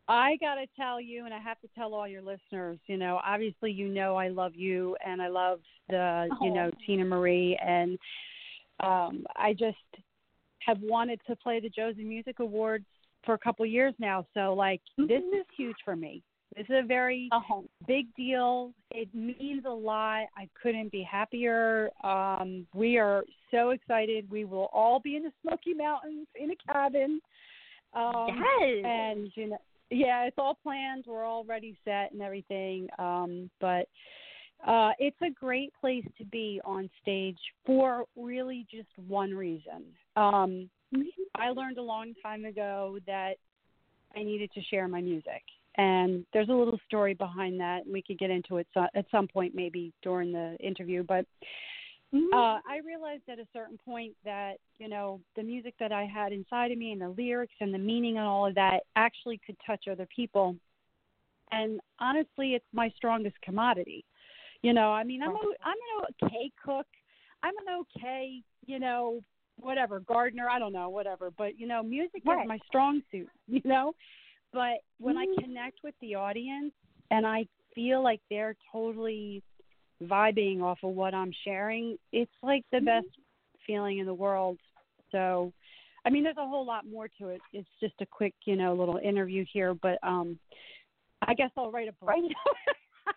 I 0.08 0.36
got 0.40 0.56
to 0.56 0.66
tell 0.76 1.00
you, 1.00 1.24
and 1.26 1.32
I 1.34 1.38
have 1.38 1.60
to 1.60 1.68
tell 1.74 1.94
all 1.94 2.06
your 2.08 2.22
listeners, 2.22 2.78
you 2.86 2.96
know, 2.96 3.20
obviously, 3.24 3.70
you 3.70 3.88
know, 3.88 4.16
I 4.16 4.28
love 4.28 4.52
you 4.54 4.96
and 5.04 5.20
I 5.22 5.28
love 5.28 5.60
the, 5.88 6.28
you 6.42 6.52
know, 6.52 6.70
Oh. 6.72 6.78
Tina 6.86 7.04
Marie. 7.04 7.58
And 7.64 7.98
um, 8.80 9.24
I 9.36 9.54
just 9.54 9.78
have 10.60 10.78
wanted 10.82 11.20
to 11.26 11.36
play 11.36 11.58
the 11.60 11.70
Josie 11.70 12.04
Music 12.04 12.40
Awards 12.40 12.84
for 13.24 13.32
a 13.34 13.38
couple 13.38 13.64
years 13.64 13.94
now. 13.98 14.26
So, 14.34 14.52
like, 14.52 14.82
this 14.98 15.22
Mhm. 15.22 15.40
is 15.40 15.46
huge 15.56 15.76
for 15.84 15.96
me. 15.96 16.22
This 16.56 16.66
is 16.66 16.84
a 16.84 16.86
very 16.86 17.28
oh, 17.32 17.64
big 17.86 18.14
deal. 18.14 18.72
It 18.90 19.08
means 19.12 19.64
a 19.66 19.72
lot. 19.72 20.24
I 20.36 20.48
couldn't 20.60 20.92
be 20.92 21.02
happier. 21.02 21.90
Um, 22.04 22.66
we 22.74 22.96
are 22.96 23.24
so 23.50 23.70
excited. 23.70 24.30
We 24.30 24.44
will 24.44 24.68
all 24.72 25.00
be 25.00 25.16
in 25.16 25.24
the 25.24 25.32
Smoky 25.42 25.74
Mountains 25.74 26.28
in 26.34 26.50
a 26.50 26.72
cabin. 26.72 27.20
Um, 27.94 28.26
yes. 28.60 28.84
and 28.84 29.30
you 29.36 29.50
know 29.50 29.58
yeah 29.90 30.24
it's 30.24 30.36
all 30.38 30.58
planned 30.62 31.04
we're 31.06 31.24
all 31.24 31.44
ready 31.44 31.76
set 31.84 32.12
and 32.12 32.22
everything 32.22 32.88
um 32.98 33.48
but 33.60 33.86
uh 34.66 34.90
it's 34.98 35.16
a 35.22 35.30
great 35.30 35.72
place 35.80 36.04
to 36.18 36.24
be 36.24 36.60
on 36.64 36.90
stage 37.00 37.38
for 37.64 38.04
really 38.16 38.66
just 38.70 38.88
one 39.06 39.32
reason 39.32 39.84
um 40.16 40.68
i 41.36 41.50
learned 41.50 41.78
a 41.78 41.82
long 41.82 42.14
time 42.22 42.44
ago 42.44 42.98
that 43.06 43.34
i 44.16 44.22
needed 44.22 44.50
to 44.52 44.62
share 44.62 44.88
my 44.88 45.00
music 45.00 45.42
and 45.76 46.24
there's 46.32 46.48
a 46.48 46.52
little 46.52 46.78
story 46.86 47.14
behind 47.14 47.58
that 47.58 47.84
and 47.84 47.92
we 47.92 48.02
could 48.02 48.18
get 48.18 48.30
into 48.30 48.56
it 48.58 48.66
so, 48.74 48.86
at 48.94 49.06
some 49.10 49.26
point 49.28 49.54
maybe 49.54 49.92
during 50.02 50.32
the 50.32 50.56
interview 50.60 51.02
but 51.02 51.26
Mhm. 52.14 52.32
uh, 52.32 52.60
I 52.66 52.78
realized 52.84 53.28
at 53.28 53.38
a 53.40 53.46
certain 53.52 53.78
point 53.84 54.14
that 54.24 54.58
you 54.78 54.88
know 54.88 55.20
the 55.34 55.42
music 55.42 55.74
that 55.80 55.90
I 55.92 56.04
had 56.04 56.32
inside 56.32 56.70
of 56.70 56.78
me 56.78 56.92
and 56.92 57.00
the 57.00 57.08
lyrics 57.08 57.54
and 57.60 57.74
the 57.74 57.78
meaning 57.78 58.18
and 58.18 58.26
all 58.26 58.46
of 58.46 58.54
that 58.54 58.84
actually 58.94 59.40
could 59.44 59.56
touch 59.66 59.88
other 59.90 60.06
people. 60.14 60.56
And 61.50 61.80
honestly, 62.00 62.54
it's 62.54 62.64
my 62.72 62.90
strongest 62.96 63.40
commodity. 63.42 64.04
You 64.62 64.72
know, 64.72 64.92
I 64.92 65.04
mean, 65.04 65.22
I'm 65.22 65.30
a, 65.30 65.38
I'm 65.62 65.76
an 65.98 66.14
okay 66.24 66.50
cook. 66.64 66.86
I'm 67.42 67.54
an 67.66 67.84
okay, 67.96 68.42
you 68.66 68.78
know, 68.78 69.20
whatever 69.60 70.00
gardener. 70.00 70.48
I 70.48 70.58
don't 70.58 70.72
know, 70.72 70.88
whatever. 70.88 71.30
But 71.36 71.58
you 71.58 71.66
know, 71.66 71.82
music 71.82 72.22
Right. 72.24 72.42
is 72.44 72.48
my 72.48 72.58
strong 72.66 73.02
suit. 73.10 73.28
You 73.46 73.60
know, 73.64 73.94
but 74.54 74.78
when. 74.98 75.18
I 75.18 75.26
connect 75.42 75.80
with 75.84 75.94
the 76.00 76.14
audience 76.14 76.72
and 77.10 77.26
I 77.26 77.46
feel 77.74 78.02
like 78.02 78.20
they're 78.30 78.56
totally 78.72 79.42
vibing 80.02 80.62
off 80.62 80.78
of 80.82 80.94
what 80.94 81.14
I'm 81.14 81.32
sharing, 81.44 81.96
it's 82.12 82.32
like 82.42 82.64
the 82.72 82.80
best 82.80 83.06
feeling 83.66 83.98
in 83.98 84.06
the 84.06 84.14
world. 84.14 84.58
So, 85.12 85.52
I 86.04 86.10
mean, 86.10 86.24
there's 86.24 86.36
a 86.38 86.46
whole 86.46 86.66
lot 86.66 86.84
more 86.90 87.08
to 87.20 87.28
it. 87.28 87.40
It's 87.52 87.68
just 87.80 87.94
a 88.00 88.06
quick, 88.06 88.34
you 88.46 88.56
know, 88.56 88.74
little 88.74 88.98
interview 88.98 89.44
here, 89.52 89.74
but 89.74 89.98
um, 90.02 90.38
I 91.26 91.34
guess 91.34 91.50
I'll 91.56 91.70
write 91.70 91.88
a 91.88 91.92
book. 91.92 92.10
Right. 92.10 92.22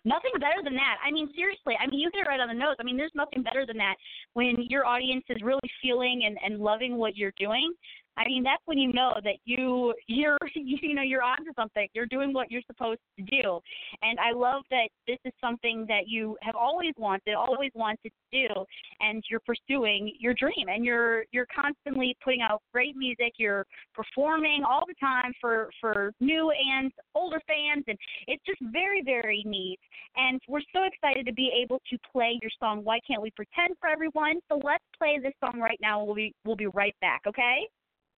Nothing 0.06 0.32
better 0.40 0.62
than 0.64 0.76
that. 0.76 0.98
I 1.06 1.12
mean, 1.12 1.30
seriously. 1.36 1.76
I 1.80 1.90
mean, 1.90 2.00
you 2.00 2.10
hit 2.14 2.22
it 2.26 2.28
right 2.28 2.40
on 2.40 2.50
the 2.50 2.54
nose. 2.54 2.76
I 2.80 2.84
mean, 2.84 2.98
there's 2.98 3.12
nothing 3.16 3.42
better 3.42 3.66
than 3.66 3.78
that 3.78 3.96
when 4.34 4.56
your 4.70 4.86
audience 4.86 5.24
is 5.30 5.42
really 5.42 5.70
feeling 5.82 6.24
and, 6.26 6.38
and 6.44 6.62
loving 6.62 6.98
what 6.98 7.16
you're 7.16 7.34
doing. 7.38 7.74
I 8.18 8.26
mean, 8.26 8.44
that's 8.44 8.62
when 8.66 8.78
you 8.80 8.92
know 8.92 9.14
that 9.24 9.36
you 9.46 9.94
you're 10.08 10.38
you 10.56 10.96
know 10.96 11.04
you're 11.04 11.24
onto 11.24 11.54
something. 11.56 11.88
You're 11.94 12.08
doing 12.08 12.34
what 12.34 12.52
you're 12.52 12.64
supposed 12.66 13.00
to 13.18 13.24
do. 13.24 13.60
And 14.02 14.20
I 14.20 14.32
love 14.32 14.64
that 14.72 14.90
this 15.08 15.20
is 15.24 15.34
something 15.40 15.86
that 15.88 16.08
you 16.08 16.36
have 16.42 16.56
always 16.56 16.94
wanted, 16.98 17.36
always 17.36 17.72
wanted 17.76 18.12
to 18.34 18.48
do, 18.48 18.66
and 19.00 19.24
you're 19.30 19.42
pursuing 19.42 20.14
your 20.20 20.34
dream. 20.34 20.68
And 20.68 20.84
you're 20.84 21.26
you're 21.32 21.48
constantly 21.56 22.18
putting 22.24 22.42
out 22.42 22.62
great 22.74 22.96
music. 22.96 23.34
You're 23.38 23.66
performing 23.94 24.64
all 24.68 24.84
the 24.88 24.96
time 25.00 25.34
for 25.40 25.70
for 25.80 26.12
new 26.20 26.52
and 26.52 26.92
older 27.14 27.42
fans, 27.48 27.84
and 27.88 27.98
it's 28.28 28.44
just 28.46 28.60
very 28.74 29.04
very 29.04 29.44
neat. 29.46 29.80
And 30.16 30.42
we're 30.48 30.62
so 30.74 30.82
excited 30.84 31.28
to 31.28 31.34
be 31.34 31.52
able 31.64 31.80
to 31.90 31.98
play 32.12 32.40
your 32.42 32.52
song. 32.60 32.84
Why 32.84 33.00
can't 33.08 33.22
we 33.22 33.32
pretend 33.32 33.76
for 33.80 33.90
everyone? 33.90 34.40
So 34.50 34.60
let's 34.64 34.84
play 34.98 35.20
this 35.22 35.34
song 35.40 35.60
right 35.60 35.78
now. 35.82 36.04
We'll 36.04 36.16
be 36.16 36.34
we'll 36.46 36.56
be 36.56 36.68
right 36.68 36.96
back. 37.02 37.22
Okay. 37.28 37.68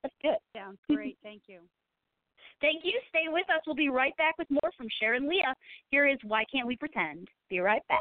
Let's 0.04 0.16
do 0.22 0.30
it. 0.30 0.40
Sounds 0.56 0.78
great. 0.90 1.18
Thank 1.24 1.44
you. 1.48 1.60
Thank 2.62 2.84
you. 2.84 3.00
Stay 3.10 3.26
with 3.28 3.50
us. 3.50 3.62
We'll 3.66 3.76
be 3.76 3.90
right 3.90 4.16
back 4.18 4.38
with 4.38 4.50
more 4.50 4.72
from 4.78 4.88
Sharon 5.00 5.30
Lia. 5.30 5.56
Here 5.92 6.08
is 6.08 6.18
Why 6.24 6.44
Can't 6.52 6.68
We 6.68 6.76
Pretend? 6.76 7.28
Be 7.50 7.60
right 7.60 7.82
back. 7.88 8.00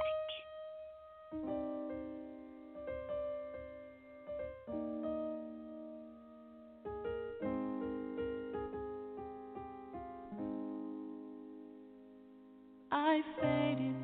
I 12.91 13.21
faded 13.41 13.95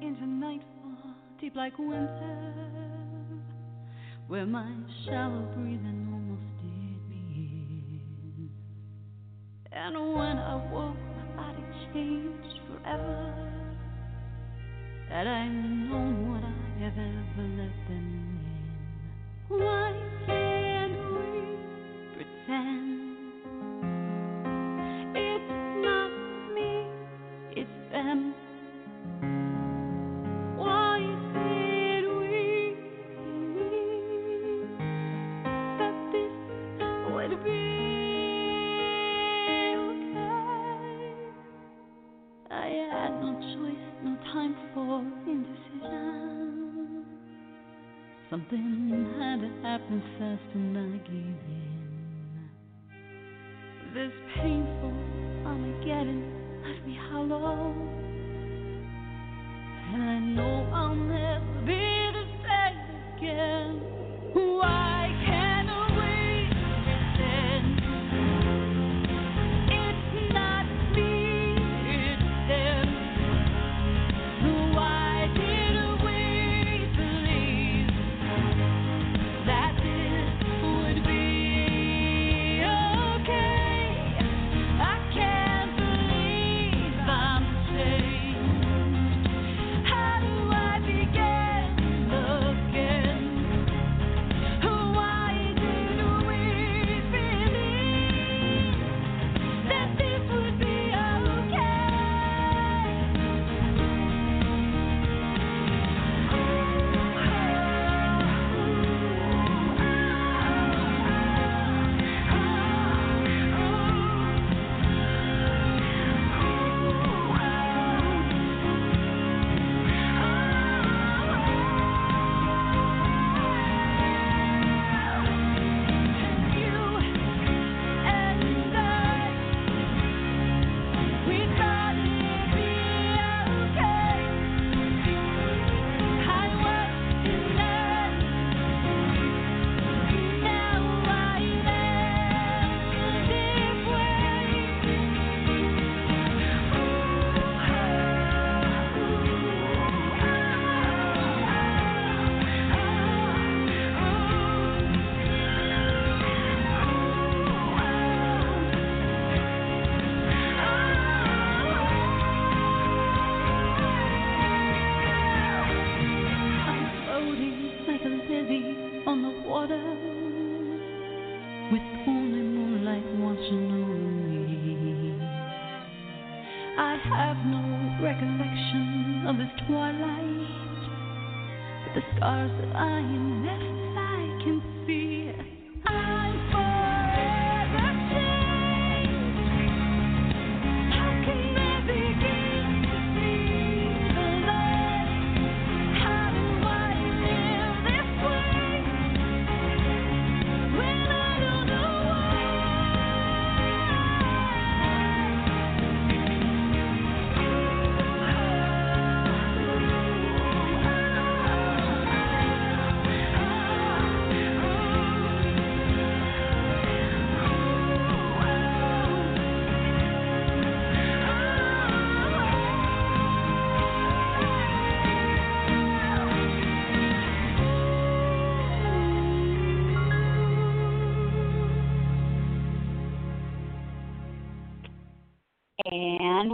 into 0.00 0.26
nightfall, 0.26 1.14
deep 1.40 1.56
like 1.56 1.76
winter, 1.78 2.52
where 4.28 4.46
my 4.46 4.70
shallow 5.04 5.48
breathing 5.56 6.03
And 9.76 9.96
when 10.14 10.38
I 10.38 10.54
woke, 10.72 10.96
my 11.36 11.42
body 11.42 11.64
changed 11.92 12.60
forever. 12.68 13.34
Had 15.08 15.26
I 15.26 15.48
known 15.48 16.30
what 16.30 16.44
I 16.44 16.84
have 16.84 16.96
ever 16.96 17.48
them 17.48 17.74
in, 17.88 19.58
why 19.58 19.92
can't 20.26 20.96
we 21.12 22.24
pretend? 22.24 22.83
Fast, 50.24 50.54
and 50.54 50.78
I 50.78 50.96
gave 51.08 51.40
in. 51.48 52.48
This 53.94 54.12
painful 54.36 54.94
Armageddon 55.46 56.22
left 56.64 56.86
me 56.86 56.98
hollow. 57.10 57.74
And 59.92 60.02
I 60.02 60.18
know 60.18 60.70
I'll 60.72 60.94
never 60.94 61.66
be 61.66 61.84
the 62.16 62.24
same 62.44 62.78
again. 63.16 64.03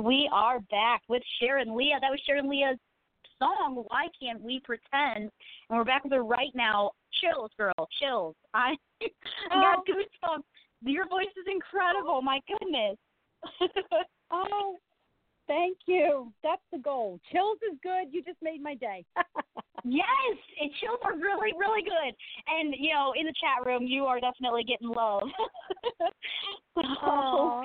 And 0.01 0.07
we 0.07 0.31
are 0.33 0.61
back 0.71 1.03
with 1.09 1.23
Sharon 1.39 1.77
Lia. 1.77 2.01
That 2.01 2.11
was 2.11 2.19
Sharon 2.27 2.49
Lia's 2.49 2.79
song, 3.39 3.85
Why 3.89 4.07
Can't 4.19 4.41
We 4.41 4.59
Pretend? 4.65 5.29
And 5.29 5.31
we're 5.69 5.85
back 5.85 6.05
with 6.05 6.15
her 6.15 6.25
right 6.25 6.49
now. 6.55 6.93
Chills, 7.21 7.51
girl, 7.59 7.87
chills. 8.01 8.35
I, 8.55 8.77
I 9.03 9.55
got 9.57 9.81
oh. 9.81 9.85
goosebumps. 9.87 10.45
Your 10.91 11.07
voice 11.07 11.27
is 11.37 11.45
incredible. 11.53 12.23
My 12.23 12.41
goodness. 12.49 12.97
Oh, 14.33 14.77
thank 15.49 15.77
you. 15.87 16.33
That's 16.45 16.63
the 16.73 16.79
goal. 16.79 17.19
Chills 17.33 17.59
is 17.71 17.77
good. 17.83 18.07
You 18.13 18.23
just 18.23 18.39
made 18.41 18.63
my 18.63 18.77
day. 18.77 19.05
yes, 19.85 20.37
and 20.61 20.71
chills 20.81 21.01
are 21.05 21.17
really, 21.19 21.53
really 21.59 21.83
good. 21.83 22.15
And, 22.47 22.73
you 22.79 22.95
know, 22.95 23.13
in 23.19 23.27
the 23.27 23.35
chat 23.43 23.67
room, 23.67 23.89
you 23.89 24.05
are 24.05 24.21
definitely 24.21 24.63
getting 24.63 24.89
love. 24.89 25.25
so. 26.77 27.65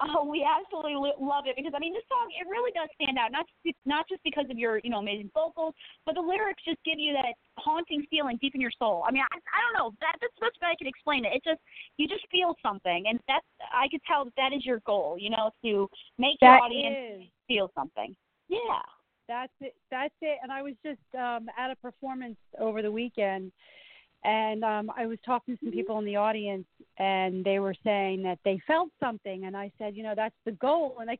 Oh, 0.00 0.24
we 0.24 0.46
absolutely 0.46 1.12
love 1.20 1.44
it 1.44 1.56
because 1.56 1.72
I 1.74 1.80
mean 1.80 1.92
this 1.92 2.06
song 2.08 2.30
it 2.32 2.48
really 2.48 2.72
does 2.72 2.88
stand 2.94 3.18
out 3.18 3.32
not 3.32 3.44
just 3.66 3.76
not 3.84 4.08
just 4.08 4.22
because 4.22 4.46
of 4.48 4.56
your 4.56 4.80
you 4.82 4.90
know 4.90 4.98
amazing 4.98 5.30
vocals, 5.34 5.74
but 6.06 6.14
the 6.14 6.24
lyrics 6.24 6.62
just 6.64 6.78
give 6.84 6.98
you 6.98 7.12
that 7.12 7.34
haunting 7.58 8.06
feeling 8.08 8.38
deep 8.40 8.54
in 8.54 8.60
your 8.60 8.72
soul. 8.78 9.04
I 9.06 9.10
mean 9.10 9.22
I 9.22 9.36
I 9.36 9.58
don't 9.60 9.76
know 9.76 9.92
that 10.00 10.16
that's 10.20 10.32
the 10.38 10.46
best 10.46 10.56
way 10.62 10.72
I 10.72 10.78
can 10.78 10.86
explain 10.86 11.24
it. 11.24 11.34
It 11.34 11.42
just 11.44 11.60
you 11.98 12.08
just 12.08 12.24
feel 12.30 12.54
something, 12.62 13.04
and 13.08 13.20
that's 13.28 13.44
I 13.72 13.88
could 13.90 14.00
tell 14.06 14.24
that 14.24 14.36
that 14.36 14.52
is 14.56 14.64
your 14.64 14.80
goal. 14.86 15.16
You 15.18 15.30
know 15.30 15.50
to 15.64 15.88
make 16.18 16.40
your 16.40 16.56
audience 16.56 17.26
is. 17.26 17.28
feel 17.46 17.70
something. 17.74 18.16
Yeah. 18.48 18.82
That's 19.28 19.52
it. 19.60 19.74
That's 19.92 20.14
it. 20.22 20.38
And 20.42 20.50
I 20.50 20.60
was 20.60 20.74
just 20.84 20.98
um, 21.14 21.46
at 21.56 21.70
a 21.70 21.76
performance 21.76 22.36
over 22.58 22.82
the 22.82 22.90
weekend, 22.90 23.52
and 24.24 24.62
um, 24.64 24.90
I 24.96 25.06
was 25.06 25.18
talking 25.24 25.56
to 25.56 25.64
some 25.64 25.72
people 25.72 25.98
in 25.98 26.04
the 26.04 26.16
audience, 26.16 26.66
and 26.98 27.44
they 27.44 27.58
were 27.58 27.74
saying 27.84 28.22
that 28.24 28.38
they 28.44 28.60
felt 28.66 28.90
something, 29.00 29.44
and 29.44 29.56
I 29.56 29.70
said, 29.78 29.96
you 29.96 30.02
know, 30.02 30.14
that's 30.14 30.34
the 30.44 30.52
goal, 30.52 30.96
and 31.00 31.10
I, 31.10 31.18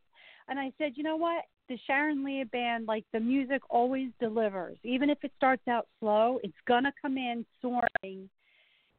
and 0.49 0.59
I 0.59 0.73
said, 0.79 0.93
you 0.97 1.03
know 1.03 1.17
what, 1.17 1.45
the 1.69 1.79
Sharon 1.87 2.25
Lia 2.25 2.45
band, 2.47 2.87
like 2.87 3.05
the 3.13 3.21
music 3.21 3.63
always 3.71 4.11
delivers, 4.21 4.77
even 4.85 5.09
if 5.09 5.19
it 5.23 5.33
starts 5.37 5.67
out 5.69 5.87
slow, 6.01 6.41
it's 6.43 6.53
gonna 6.67 6.93
come 7.01 7.17
in 7.17 7.47
soaring, 7.63 8.29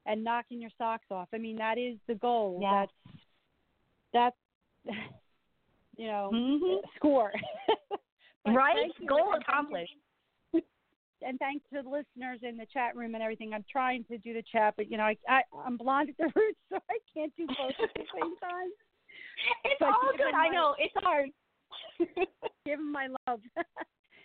and 0.08 0.24
knocking 0.24 0.60
your 0.62 0.72
socks 0.78 1.06
off. 1.12 1.28
I 1.34 1.38
mean, 1.38 1.58
that 1.58 1.78
is 1.78 1.98
the 2.08 2.16
goal. 2.16 2.60
Yeah. 2.62 2.86
That's 4.14 4.36
that's 4.86 4.96
you 5.98 6.08
know 6.08 6.32
Mhm. 6.34 6.80
score. 6.96 7.32
Right. 8.44 8.90
Goal 9.08 9.20
and 9.20 9.44
thank 9.44 9.48
you- 9.48 9.54
accomplished. 9.54 9.94
And 11.26 11.38
thanks 11.40 11.64
to 11.74 11.82
the 11.82 11.90
listeners 11.90 12.40
in 12.42 12.58
the 12.58 12.66
chat 12.74 12.96
room 12.96 13.14
and 13.16 13.24
everything. 13.24 13.54
I'm 13.54 13.66
trying 13.72 14.04
to 14.06 14.18
do 14.18 14.34
the 14.34 14.44
chat, 14.52 14.74
but 14.78 14.90
you 14.90 14.98
know, 14.98 15.04
I, 15.04 15.16
I 15.28 15.42
I'm 15.66 15.78
blonde 15.78 16.10
at 16.10 16.18
the 16.18 16.32
roots, 16.40 16.60
so 16.70 16.78
I 16.90 16.98
can't 17.14 17.34
do 17.38 17.48
both 17.48 17.76
at 17.82 17.90
the 17.96 18.06
same 18.14 18.36
time. 18.38 18.70
It's 19.66 19.80
But 19.80 19.90
all 19.90 20.12
good. 20.18 20.34
I 20.36 20.50
know 20.50 20.76
it's 20.78 20.94
hard. 20.98 21.30
Give 22.66 22.78
them 22.80 22.92
my 22.92 23.08
love 23.28 23.40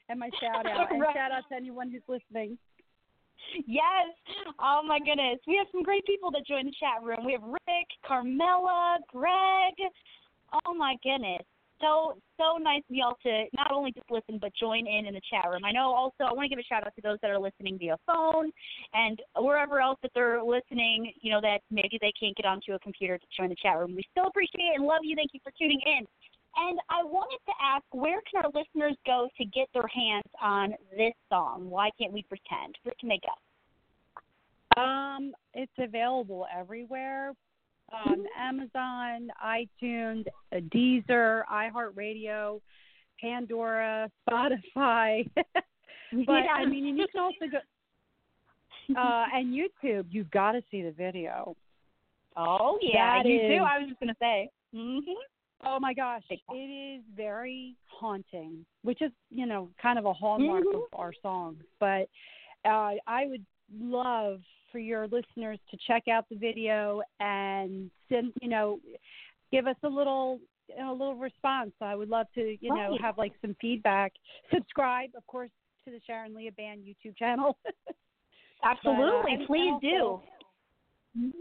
and 0.09 0.19
my 0.19 0.31
shout 0.41 0.67
out, 0.67 0.93
and 0.93 1.01
Right. 1.01 1.15
shout 1.15 1.33
out 1.33 1.45
to 1.51 1.57
anyone 1.57 1.91
who's 1.91 2.03
listening. 2.09 2.59
Yes. 3.67 4.09
Oh 4.59 4.83
my 4.85 4.99
goodness. 4.99 5.39
We 5.47 5.57
have 5.57 5.67
some 5.73 5.83
great 5.83 6.05
people 6.07 6.31
that 6.33 6.47
join 6.47 6.67
the 6.67 6.73
chat 6.79 7.03
room. 7.03 7.25
We 7.25 7.33
have 7.33 7.43
Rick, 7.43 7.89
Carmela, 8.05 8.99
Greg. 9.09 9.75
Oh 10.67 10.75
my 10.75 10.97
goodness. 11.03 11.43
So 11.81 12.17
so 12.39 12.57
nice 12.57 12.83
of 12.89 12.97
y'all 12.97 13.17
to 13.23 13.45
not 13.53 13.71
only 13.71 13.93
just 13.93 14.11
listen 14.11 14.39
but 14.41 14.53
join 14.59 14.87
in 14.87 15.07
in 15.07 15.15
the 15.15 15.21
chat 15.31 15.51
room. 15.51 15.65
I 15.65 15.73
know 15.73 15.93
also 15.93 16.25
I 16.25 16.33
want 16.33 16.45
to 16.45 16.49
give 16.49 16.59
a 16.59 16.63
shout 16.63 16.87
out 16.87 16.95
to 16.97 17.03
those 17.03 17.19
that 17.23 17.31
are 17.31 17.39
listening 17.39 17.79
via 17.79 17.97
phone 18.07 18.51
and 18.95 19.21
wherever 19.37 19.81
else 19.81 19.99
that 20.03 20.11
they're 20.15 20.43
listening. 20.43 21.13
You 21.21 21.33
know 21.33 21.41
that 21.43 21.61
maybe 21.71 21.99
they 22.01 22.13
can't 22.19 22.37
get 22.37 22.47
onto 22.47 22.73
a 22.73 22.79
computer 22.79 23.19
to 23.19 23.27
join 23.37 23.51
the 23.51 23.57
chat 23.61 23.79
room. 23.79 23.95
We 23.95 24.05
still 24.11 24.27
appreciate 24.27 24.73
it 24.73 24.77
and 24.77 24.87
love 24.87 25.01
you. 25.03 25.17
Thank 25.17 25.31
you 25.35 25.41
for 25.43 25.53
tuning 25.59 25.81
in. 25.85 26.07
And 26.57 26.79
I 26.89 27.05
wanted 27.05 27.39
to 27.45 27.53
ask, 27.63 27.85
where 27.93 28.21
can 28.31 28.43
our 28.43 28.51
listeners 28.55 28.97
go 29.05 29.29
to 29.37 29.45
get 29.45 29.69
their 29.75 29.87
hands 29.89 30.31
on 30.41 30.75
this 30.97 31.13
song? 31.29 31.69
Why 31.69 31.91
can't 32.01 32.15
we 32.15 32.23
pretend? 32.23 32.77
Where 32.83 32.95
can 32.99 33.11
they 33.11 33.21
go? 33.21 34.81
Um, 34.81 35.33
it's 35.53 35.73
available 35.79 36.47
everywhere. 36.55 37.33
Um, 37.93 38.25
Amazon, 38.39 39.29
iTunes, 39.45 40.25
uh, 40.53 40.57
Deezer, 40.75 41.43
iHeartRadio, 41.53 42.61
Pandora, 43.21 44.11
Spotify. 44.29 45.29
but 45.35 46.33
I 46.33 46.65
mean, 46.67 46.87
and 46.89 46.99
you 46.99 47.07
can 47.13 47.21
also 47.23 47.47
go 47.51 47.59
uh, 49.01 49.25
and 49.35 49.55
YouTube. 49.55 50.07
You've 50.11 50.31
got 50.31 50.53
to 50.53 50.63
see 50.71 50.83
the 50.83 50.91
video. 50.93 51.57
oh 52.37 52.79
yeah, 52.83 53.23
that 53.23 53.29
you 53.29 53.41
is- 53.41 53.49
do. 53.59 53.63
I 53.65 53.79
was 53.79 53.89
just 53.89 54.01
gonna 54.01 54.17
say. 54.21 54.51
Mhm. 54.75 55.01
Oh 55.65 55.81
my 55.81 55.95
gosh, 55.95 56.23
it 56.29 56.41
is 56.55 57.03
very 57.17 57.75
haunting, 57.87 58.67
which 58.83 59.01
is 59.01 59.11
you 59.31 59.47
know 59.47 59.69
kind 59.81 59.99
of 59.99 60.05
a 60.05 60.13
hallmark 60.13 60.65
Mhm. 60.65 60.75
of 60.75 60.83
our 60.93 61.13
songs. 61.23 61.63
But 61.81 62.09
uh, 62.65 62.95
I 63.07 63.27
would 63.27 63.45
love 63.81 64.41
for 64.77 64.81
your 64.81 65.05
listeners 65.09 65.59
to 65.71 65.79
check 65.87 66.07
out 66.07 66.27
the 66.29 66.37
video 66.37 67.01
and 67.19 67.91
send 68.11 68.31
you 68.43 68.49
know 68.51 68.79
give 69.51 69.67
us 69.67 69.77
a 69.85 69.89
little 69.89 70.39
a 70.79 70.93
little 70.93 71.15
response. 71.15 71.71
I 71.81 71.95
would 71.95 72.11
love 72.11 72.27
to 72.35 72.59
you 72.61 72.75
know 72.75 72.99
have 73.01 73.17
like 73.17 73.33
some 73.41 73.57
feedback. 73.59 74.13
Subscribe, 74.53 75.09
of 75.17 75.27
course, 75.27 75.49
to 75.87 75.91
the 75.91 76.01
Sharon 76.07 76.35
Lia 76.35 76.53
Band 76.53 76.81
YouTube 76.83 77.17
channel. 77.17 77.57
Absolutely, 78.63 79.33
and- 79.33 79.41
and 79.41 79.47
please 79.47 79.73
also- 79.73 80.23
do. 81.15 81.33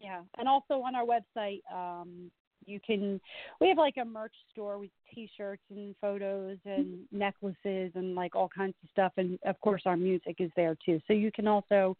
Yeah, 0.00 0.20
and 0.38 0.48
also 0.48 0.74
on 0.74 0.94
our 0.94 1.04
website, 1.04 1.62
um, 1.74 2.30
you 2.66 2.80
can. 2.84 3.20
We 3.60 3.68
have 3.68 3.78
like 3.78 3.96
a 4.00 4.04
merch 4.04 4.34
store 4.52 4.78
with 4.78 4.90
T-shirts 5.14 5.62
and 5.70 5.94
photos 6.00 6.58
and 6.64 7.00
necklaces 7.12 7.92
and 7.94 8.14
like 8.14 8.34
all 8.34 8.48
kinds 8.48 8.74
of 8.82 8.90
stuff, 8.90 9.12
and 9.16 9.38
of 9.44 9.60
course 9.60 9.82
our 9.86 9.96
music 9.96 10.36
is 10.38 10.50
there 10.56 10.76
too. 10.84 11.00
So 11.06 11.12
you 11.12 11.30
can 11.32 11.46
also, 11.46 11.96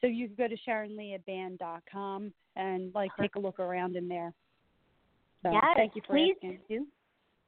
so 0.00 0.06
you 0.06 0.28
can 0.28 0.36
go 0.36 0.48
to 0.48 0.56
SharonLiaBand.com 0.68 2.32
and 2.56 2.94
like 2.94 3.10
take 3.20 3.36
a 3.36 3.40
look 3.40 3.60
around 3.60 3.96
in 3.96 4.08
there. 4.08 4.32
So 5.42 5.52
yes, 5.52 5.64
thank 5.76 5.96
you 5.96 6.02
for 6.06 6.14
please 6.14 6.36
asking. 6.42 6.86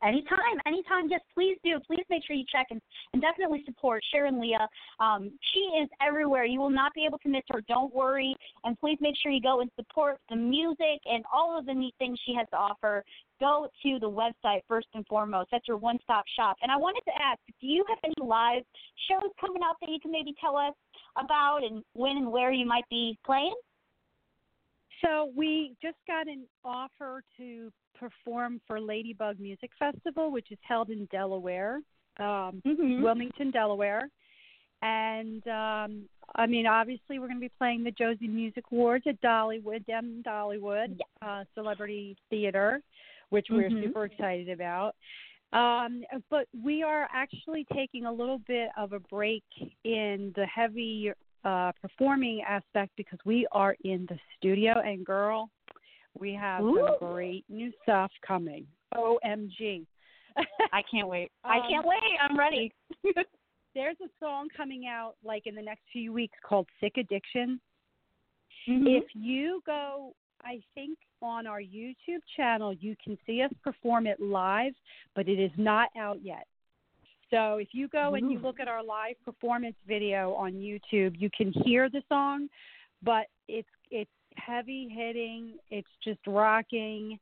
Anytime, 0.03 0.61
anytime, 0.67 1.09
yes, 1.09 1.21
please 1.33 1.57
do. 1.65 1.81
Please 1.87 2.05
make 2.11 2.23
sure 2.27 2.37
you 2.37 2.45
check 2.51 2.67
and, 2.71 2.81
and 3.13 3.23
definitely 3.23 3.63
support 3.65 4.03
Sharon 4.13 4.41
Lia. 4.41 4.69
Um, 5.01 5.31
she 5.53 5.61
is 5.83 5.89
everywhere. 6.07 6.45
You 6.45 6.61
will 6.61 6.71
not 6.71 6.93
be 6.95 7.07
able 7.07 7.19
to 7.19 7.29
miss 7.29 7.43
her. 7.51 7.63
Don't 7.67 7.95
worry. 7.95 8.37
And 8.65 8.79
please 8.79 8.99
make 9.01 9.15
sure 9.23 9.33
you 9.33 9.41
go 9.41 9.61
and 9.61 9.71
support 9.75 10.19
the 10.29 10.37
music 10.37 11.01
and 11.07 11.25
all 11.33 11.59
of 11.59 11.67
the 11.67 11.75
neat 11.75 11.95
things 11.99 12.19
she 12.27 12.35
has 12.35 12.47
to 12.51 12.57
offer. 12.57 13.05
Go 13.41 13.69
to 13.83 13.99
the 13.99 14.09
website 14.09 14.61
first 14.69 14.89
and 14.95 15.07
foremost. 15.07 15.49
That's 15.51 15.67
your 15.67 15.79
one 15.79 15.99
stop 16.03 16.25
shop. 16.37 16.57
And 16.63 16.71
I 16.71 16.77
wanted 16.77 17.03
to 17.07 17.13
ask, 17.23 17.39
do 17.61 17.67
you 17.67 17.85
have 17.89 17.99
any 18.05 18.15
live 18.19 18.63
shows 19.09 19.31
coming 19.41 19.63
up 19.69 19.77
that 19.81 19.91
you 19.91 20.01
can 20.01 20.11
maybe 20.11 20.35
tell 20.41 20.57
us 20.57 20.75
about 21.17 21.65
and 21.65 21.83
when 21.95 22.19
and 22.19 22.31
where 22.31 22.53
you 22.53 22.67
might 22.67 22.89
be 22.91 23.19
playing? 23.25 23.55
So 25.05 25.31
we 25.37 25.75
just 25.83 25.99
got 26.07 26.27
an 26.29 26.45
offer 26.65 27.23
to 27.37 27.73
perform 27.99 28.61
for 28.67 28.81
Ladybug 28.81 29.39
Music 29.41 29.71
Festival, 29.79 30.31
which 30.31 30.51
is 30.51 30.59
held 30.63 30.91
in 30.91 31.07
Delaware, 31.13 31.81
um, 32.19 32.63
Mm-hmm. 32.67 33.03
Wilmington, 33.03 33.51
Delaware. 33.51 34.09
And 34.83 35.47
um, 35.49 36.03
I 36.35 36.47
mean, 36.47 36.67
obviously, 36.67 37.19
we're 37.19 37.29
going 37.29 37.41
to 37.41 37.47
be 37.47 37.53
playing 37.59 37.85
the 37.85 37.91
Josie 37.93 38.29
Music 38.29 38.65
Awards 38.71 39.05
at 39.07 39.21
Dollywood, 39.23 39.87
Dem 39.87 40.23
Dollywood 40.27 40.99
uh, 41.23 41.45
Celebrity 41.55 42.17
Theater, 42.31 42.83
which 43.31 43.47
we're 43.51 43.71
Mhm. 43.71 43.85
super 43.85 44.05
excited 44.05 44.49
about. 44.51 44.95
Um, 45.53 46.05
but 46.29 46.47
we 46.63 46.83
are 46.83 47.09
actually 47.13 47.65
taking 47.73 48.05
a 48.05 48.13
little 48.13 48.41
bit 48.47 48.69
of 48.77 48.93
a 48.93 49.01
break 49.01 49.45
in 49.85 50.33
the 50.37 50.45
heavy 50.47 51.13
uh, 51.47 51.71
performing 51.81 52.43
aspect 52.47 52.91
because 52.97 53.19
we 53.25 53.47
are 53.53 53.77
in 53.85 54.07
the 54.09 54.19
studio. 54.37 54.81
And 54.81 55.07
girl, 55.07 55.49
we 56.19 56.35
have 56.35 56.63
Ooh. 56.65 56.89
some 57.01 57.13
great 57.13 57.45
new 57.49 57.73
stuff 57.83 58.11
coming. 58.27 58.67
OMG. 58.95 59.87
I 60.73 60.83
can't 60.91 61.09
wait. 61.09 61.31
I 61.45 61.59
Um, 61.59 61.63
can't 61.71 61.87
wait. 61.87 62.03
I'm 62.21 62.39
ready. 62.39 62.73
There's 63.75 63.97
a 64.03 64.09
song 64.19 64.49
coming 64.57 64.87
out 64.87 65.15
like 65.25 65.47
in 65.47 65.55
the 65.55 65.63
next 65.63 65.83
few 65.93 66.13
weeks 66.13 66.37
called 66.47 66.67
Sick 66.81 66.95
Addiction. 66.97 67.61
Mhm. 68.69 68.99
If 68.99 69.05
you 69.15 69.63
go, 69.67 70.15
I 70.43 70.61
think 70.75 70.99
on 71.23 71.47
our 71.47 71.61
YouTube 71.61 72.23
channel, 72.37 72.73
you 72.73 72.97
can 73.03 73.17
see 73.27 73.43
us 73.43 73.53
perform 73.63 74.07
it 74.07 74.19
live, 74.21 74.73
but 75.15 75.29
it 75.29 75.39
is 75.39 75.53
not 75.57 75.91
out 75.97 76.19
yet. 76.23 76.47
So 77.31 77.57
if 77.57 77.69
you 77.73 77.89
go 77.89 78.15
and 78.15 78.31
you 78.31 78.39
look 78.39 78.61
at 78.61 78.69
our 78.69 78.85
live 78.85 79.17
performance 79.25 79.75
video 79.87 80.33
on 80.35 80.53
YouTube, 80.53 81.15
you 81.19 81.29
can 81.37 81.53
hear 81.65 81.89
the 81.89 82.03
song, 82.09 82.49
but 83.03 83.27
it's 83.49 83.69
it's 83.91 84.11
heavy 84.37 84.89
hitting. 84.89 85.55
It's 85.71 85.89
just 86.05 86.21
rocking. 86.27 87.19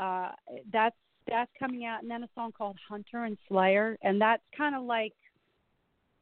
Uh, 0.00 0.30
that's 0.72 0.96
that's 1.28 1.50
coming 1.58 1.84
out, 1.84 2.02
and 2.02 2.10
then 2.10 2.22
a 2.24 2.28
song 2.34 2.52
called 2.52 2.76
Hunter 2.88 3.24
and 3.24 3.36
Slayer, 3.48 3.96
and 4.02 4.20
that's 4.20 4.42
kind 4.56 4.74
of 4.74 4.82
like 4.84 5.12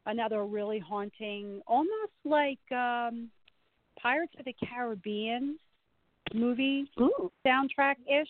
another 0.06 0.44
really 0.44 0.78
haunting, 0.78 1.60
almost 1.66 2.12
like 2.24 2.58
um, 2.72 3.30
Pirates 4.00 4.32
of 4.38 4.44
the 4.44 4.54
Caribbean 4.68 5.58
movie 6.34 6.90
Ooh. 7.00 7.30
soundtrack 7.46 7.96
ish. 8.06 8.28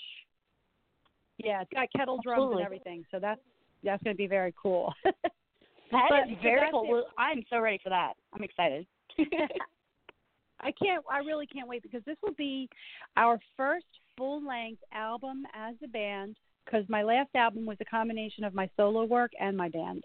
Yeah, 1.38 1.62
it's 1.62 1.72
got 1.72 1.88
kettle 1.94 2.18
drums 2.22 2.44
Absolutely. 2.44 2.62
and 2.62 2.66
everything, 2.66 3.04
so 3.10 3.18
that's 3.18 3.40
that's 3.84 4.02
going 4.02 4.14
to 4.14 4.18
be 4.18 4.26
very 4.26 4.54
cool. 4.60 4.92
That 5.92 6.06
But- 6.10 6.30
is 6.30 6.38
very 6.42 6.68
cool. 6.70 6.98
it. 6.98 7.04
I'm 7.16 7.44
so 7.48 7.60
ready 7.60 7.78
for 7.82 7.90
that. 7.90 8.14
I'm 8.32 8.42
excited. 8.42 8.86
I 10.60 10.72
can't. 10.72 11.04
I 11.10 11.18
really 11.18 11.46
can't 11.46 11.68
wait 11.68 11.82
because 11.82 12.02
this 12.04 12.16
will 12.22 12.34
be 12.34 12.68
our 13.16 13.38
first 13.56 13.86
full 14.16 14.44
length 14.46 14.82
album 14.92 15.44
as 15.54 15.74
a 15.84 15.88
band. 15.88 16.36
Because 16.64 16.84
my 16.88 17.02
last 17.04 17.30
album 17.36 17.66
was 17.66 17.76
a 17.80 17.84
combination 17.84 18.42
of 18.42 18.52
my 18.52 18.68
solo 18.76 19.04
work 19.04 19.30
and 19.38 19.56
my 19.56 19.68
band. 19.68 20.02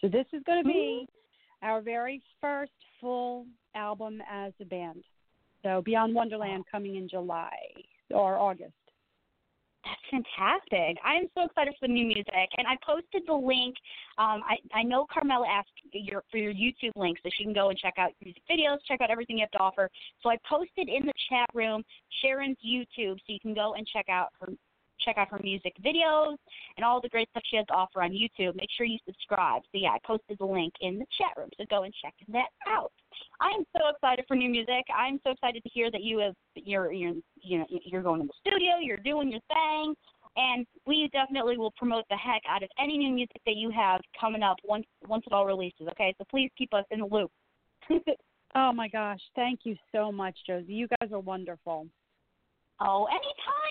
So 0.00 0.08
this 0.08 0.24
is 0.32 0.42
going 0.46 0.62
to 0.62 0.68
be 0.68 1.06
mm-hmm. 1.06 1.68
our 1.68 1.82
very 1.82 2.22
first 2.40 2.72
full 3.00 3.46
album 3.74 4.22
as 4.30 4.52
a 4.60 4.64
band. 4.64 5.04
So 5.62 5.82
Beyond 5.84 6.14
Wonderland 6.14 6.64
coming 6.70 6.96
in 6.96 7.08
July 7.08 7.54
or 8.10 8.38
August. 8.38 8.72
That's 9.84 10.00
fantastic. 10.10 10.98
I'm 11.04 11.26
so 11.34 11.46
excited 11.46 11.74
for 11.80 11.88
the 11.88 11.94
new 11.94 12.06
music, 12.06 12.48
and 12.58 12.66
I 12.66 12.76
posted 12.84 13.22
the 13.26 13.34
link. 13.34 13.74
Um, 14.18 14.42
I 14.44 14.58
I 14.74 14.82
know 14.82 15.06
Carmela 15.10 15.46
asked 15.48 15.70
your 15.92 16.22
for 16.30 16.36
your 16.36 16.52
YouTube 16.52 16.92
link, 16.96 17.18
so 17.22 17.30
she 17.36 17.44
can 17.44 17.54
go 17.54 17.70
and 17.70 17.78
check 17.78 17.94
out 17.96 18.10
music 18.22 18.42
videos, 18.50 18.78
check 18.86 19.00
out 19.00 19.10
everything 19.10 19.38
you 19.38 19.42
have 19.44 19.50
to 19.52 19.58
offer. 19.58 19.88
So 20.22 20.28
I 20.28 20.36
posted 20.48 20.88
in 20.88 21.06
the 21.06 21.14
chat 21.30 21.48
room 21.54 21.82
Sharon's 22.20 22.58
YouTube, 22.64 23.16
so 23.16 23.28
you 23.28 23.40
can 23.40 23.54
go 23.54 23.74
and 23.74 23.86
check 23.86 24.08
out 24.10 24.28
her 24.40 24.48
check 25.04 25.18
out 25.18 25.28
her 25.28 25.40
music 25.42 25.74
videos 25.84 26.36
and 26.76 26.84
all 26.84 27.00
the 27.00 27.08
great 27.08 27.28
stuff 27.30 27.42
she 27.50 27.56
has 27.56 27.66
to 27.66 27.72
offer 27.74 28.02
on 28.02 28.10
YouTube. 28.10 28.54
Make 28.56 28.68
sure 28.76 28.86
you 28.86 28.98
subscribe. 29.06 29.62
So 29.72 29.78
yeah, 29.78 29.90
I 29.90 29.98
posted 30.06 30.38
the 30.38 30.44
link 30.44 30.72
in 30.80 30.98
the 30.98 31.06
chat 31.18 31.36
room, 31.36 31.48
so 31.56 31.64
go 31.70 31.84
and 31.84 31.94
check 32.02 32.14
that 32.28 32.48
out. 32.66 32.92
I'm 33.40 33.64
so 33.76 33.88
excited 33.88 34.24
for 34.28 34.36
new 34.36 34.48
music. 34.48 34.84
I'm 34.94 35.20
so 35.24 35.30
excited 35.30 35.62
to 35.62 35.68
hear 35.70 35.90
that 35.90 36.02
you 36.02 36.18
have 36.18 36.34
you're 36.54 36.92
you're 36.92 37.14
you 37.42 37.58
know 37.58 37.66
you're 37.68 38.02
going 38.02 38.20
to 38.20 38.26
the 38.26 38.50
studio, 38.50 38.78
you're 38.80 38.96
doing 38.98 39.30
your 39.30 39.40
thing, 39.48 39.94
and 40.36 40.66
we 40.86 41.08
definitely 41.12 41.56
will 41.56 41.72
promote 41.72 42.04
the 42.10 42.16
heck 42.16 42.42
out 42.48 42.62
of 42.62 42.68
any 42.78 42.98
new 42.98 43.12
music 43.12 43.40
that 43.46 43.56
you 43.56 43.70
have 43.70 44.00
coming 44.20 44.42
up 44.42 44.56
once 44.64 44.86
once 45.06 45.24
it 45.26 45.32
all 45.32 45.46
releases. 45.46 45.88
Okay, 45.90 46.14
so 46.18 46.24
please 46.30 46.50
keep 46.56 46.72
us 46.74 46.84
in 46.90 47.00
the 47.00 47.06
loop. 47.06 47.30
Oh 48.56 48.72
my 48.72 48.88
gosh! 48.88 49.20
Thank 49.36 49.60
you 49.62 49.76
so 49.92 50.10
much, 50.10 50.36
Josie. 50.44 50.72
You 50.72 50.88
guys 50.88 51.12
are 51.12 51.20
wonderful. 51.20 51.86
Oh, 52.80 53.06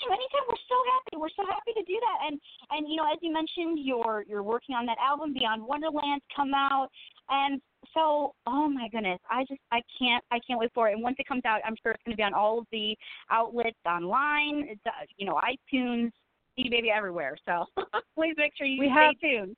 anytime, 0.02 0.18
anytime. 0.20 0.46
We're 0.48 0.68
so 0.68 0.78
happy. 0.94 1.16
We're 1.18 1.36
so 1.36 1.46
happy 1.50 1.74
to 1.76 1.84
do 1.84 2.00
that. 2.00 2.28
And 2.28 2.40
and 2.72 2.88
you 2.90 2.96
know, 2.98 3.06
as 3.12 3.18
you 3.22 3.32
mentioned, 3.34 3.80
you're 3.82 4.24
you're 4.28 4.44
working 4.44 4.76
on 4.76 4.86
that 4.88 4.98
album 5.04 5.34
Beyond 5.34 5.64
Wonderland 5.64 6.22
come 6.36 6.54
out, 6.54 6.90
and 7.30 7.62
so 7.94 8.34
oh 8.48 8.70
my 8.70 8.88
goodness, 8.90 9.20
I 9.30 9.44
just 9.46 9.62
I 9.72 9.82
can't 9.98 10.24
I 10.32 10.40
can't 10.46 10.60
wait 10.60 10.72
for 10.74 10.90
it. 10.90 10.94
And 10.94 11.04
once 11.04 11.16
it 11.20 11.28
comes 11.28 11.44
out, 11.46 11.62
I'm 11.66 11.76
sure 11.82 11.92
it's 11.94 12.04
going 12.04 12.14
to 12.14 12.18
be 12.18 12.24
on 12.24 12.34
all 12.34 12.60
of 12.60 12.66
the 12.72 12.96
outlets 13.32 13.78
online. 13.86 14.68
It's 14.70 14.82
uh, 14.86 15.06
you 15.18 15.26
know 15.26 15.40
iTunes, 15.44 16.12
CD 16.56 16.70
Baby 16.70 16.92
everywhere. 16.92 17.38
So 17.46 17.66
please 18.16 18.36
make 18.38 18.54
sure 18.58 18.68
you 18.68 18.80
We 18.80 18.88
stay 18.88 18.94
have- 18.94 19.20
tuned. 19.20 19.56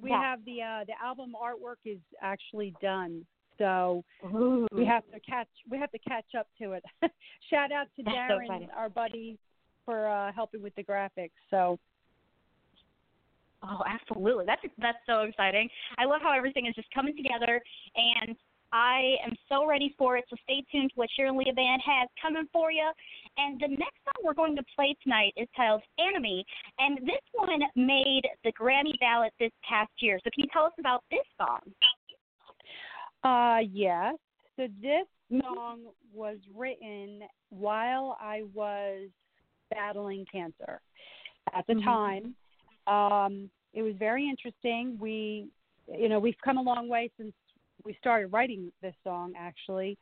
We 0.00 0.10
Yeah. 0.10 0.22
have 0.22 0.44
the 0.44 0.62
uh, 0.62 0.84
the 0.86 0.92
album 1.02 1.32
artwork 1.34 1.80
is 1.84 1.98
actually 2.22 2.72
done, 2.80 3.26
so 3.58 4.04
Ooh. 4.24 4.66
we 4.72 4.84
have 4.84 5.04
to 5.12 5.20
catch 5.20 5.48
we 5.70 5.78
have 5.78 5.90
to 5.92 5.98
catch 5.98 6.34
up 6.38 6.46
to 6.60 6.72
it. 6.72 6.84
Shout 7.50 7.72
out 7.72 7.86
to 7.96 8.02
That's 8.02 8.16
Darren, 8.16 8.42
exciting. 8.42 8.68
our 8.76 8.88
buddy, 8.88 9.38
for 9.84 10.08
uh, 10.08 10.32
helping 10.32 10.62
with 10.62 10.74
the 10.76 10.84
graphics. 10.84 11.30
So 11.50 11.78
Oh, 13.62 13.82
absolutely. 13.88 14.44
That's 14.46 14.62
that's 14.78 14.98
so 15.06 15.22
exciting. 15.22 15.68
I 15.98 16.04
love 16.04 16.20
how 16.22 16.32
everything 16.32 16.66
is 16.66 16.74
just 16.74 16.88
coming 16.94 17.16
together 17.16 17.60
and 17.96 18.36
I 18.72 19.16
am 19.24 19.32
so 19.48 19.66
ready 19.66 19.94
for 19.96 20.16
it. 20.16 20.24
So 20.28 20.36
stay 20.44 20.62
tuned 20.70 20.90
to 20.90 20.94
what 20.96 21.08
Sharon 21.16 21.38
Lia 21.38 21.52
Band 21.54 21.82
has 21.84 22.08
coming 22.20 22.46
for 22.52 22.70
you. 22.70 22.90
And 23.38 23.58
the 23.60 23.68
next 23.68 23.96
song 24.04 24.22
we're 24.22 24.34
going 24.34 24.56
to 24.56 24.64
play 24.76 24.94
tonight 25.02 25.32
is 25.36 25.48
titled 25.56 25.82
Anomie. 25.98 26.44
And 26.78 26.98
this 26.98 27.24
one 27.32 27.60
made 27.76 28.22
the 28.44 28.52
Grammy 28.52 28.98
ballot 29.00 29.32
this 29.40 29.52
past 29.68 29.90
year. 30.00 30.18
So 30.22 30.30
can 30.34 30.44
you 30.44 30.50
tell 30.52 30.64
us 30.64 30.72
about 30.78 31.02
this 31.10 31.24
song? 31.38 31.60
Uh 33.24 33.58
yes. 33.70 34.14
So 34.56 34.66
this 34.80 35.06
Mhm. 35.30 35.42
song 35.42 35.80
was 36.12 36.38
written 36.54 37.22
while 37.50 38.16
I 38.20 38.44
was 38.54 39.08
battling 39.70 40.24
cancer 40.30 40.80
at 41.52 41.66
the 41.66 41.74
Mhm. 41.74 41.84
time. 41.84 42.36
Um, 42.86 43.50
it 43.74 43.82
was 43.82 43.94
very 43.96 44.28
interesting. 44.28 44.98
We, 44.98 45.48
you 45.86 46.08
know, 46.08 46.18
we've 46.18 46.40
come 46.42 46.56
a 46.58 46.62
long 46.62 46.88
way 46.88 47.10
since 47.16 47.34
we 47.84 47.94
started 47.94 48.28
writing 48.28 48.72
this 48.80 48.94
song. 49.04 49.34
Actually, 49.36 49.98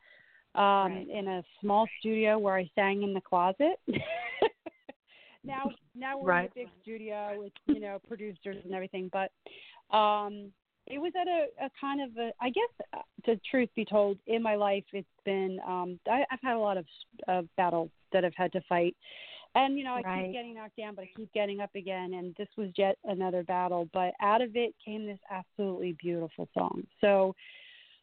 um, 0.55 0.93
Right. 0.93 1.07
in 1.09 1.27
a 1.27 1.43
small 1.59 1.87
studio 1.99 2.39
where 2.39 2.55
I 2.55 2.69
sang 2.75 3.03
in 3.03 3.13
the 3.13 3.21
closet. 3.21 3.79
now, 5.43 5.71
now 5.93 6.17
we're 6.17 6.29
Right. 6.29 6.51
in 6.55 6.63
a 6.63 6.65
big 6.65 6.69
studio 6.81 7.35
with 7.37 7.53
you 7.67 7.79
know 7.79 7.99
producers 8.07 8.57
and 8.63 8.73
everything, 8.73 9.09
but 9.11 9.31
um, 9.95 10.51
it 10.87 10.99
was 10.99 11.11
at 11.19 11.27
a, 11.27 11.65
a 11.65 11.69
kind 11.79 12.01
of 12.01 12.17
a. 12.17 12.31
I 12.41 12.49
guess, 12.49 12.87
uh, 12.93 13.01
the 13.25 13.39
truth 13.49 13.69
be 13.75 13.85
told, 13.85 14.17
in 14.27 14.41
my 14.41 14.55
life, 14.55 14.83
it's 14.93 15.07
been. 15.25 15.59
Um, 15.67 15.99
I, 16.09 16.23
I've 16.31 16.39
had 16.41 16.55
a 16.55 16.59
lot 16.59 16.77
of 16.77 16.85
of 17.27 17.47
battles 17.57 17.89
that 18.13 18.23
I've 18.25 18.35
had 18.35 18.51
to 18.53 18.61
fight, 18.69 18.95
and 19.55 19.77
you 19.77 19.83
know, 19.83 19.93
I 19.95 20.03
Right. 20.03 20.23
keep 20.25 20.33
getting 20.33 20.55
knocked 20.55 20.77
down, 20.77 20.95
but 20.95 21.03
I 21.03 21.09
keep 21.15 21.31
getting 21.33 21.59
up 21.59 21.71
again, 21.75 22.13
and 22.13 22.33
this 22.37 22.47
was 22.57 22.69
yet 22.77 22.97
another 23.03 23.43
battle. 23.43 23.89
But 23.93 24.13
out 24.21 24.41
of 24.41 24.55
it 24.55 24.73
came 24.83 25.05
this 25.05 25.19
absolutely 25.29 25.95
beautiful 26.01 26.47
song. 26.53 26.83
So, 27.01 27.35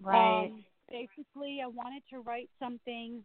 um, 0.07 0.65
basically, 0.91 1.61
I 1.63 1.67
wanted 1.69 2.03
to 2.11 2.21
write 2.21 2.51
something 2.59 3.25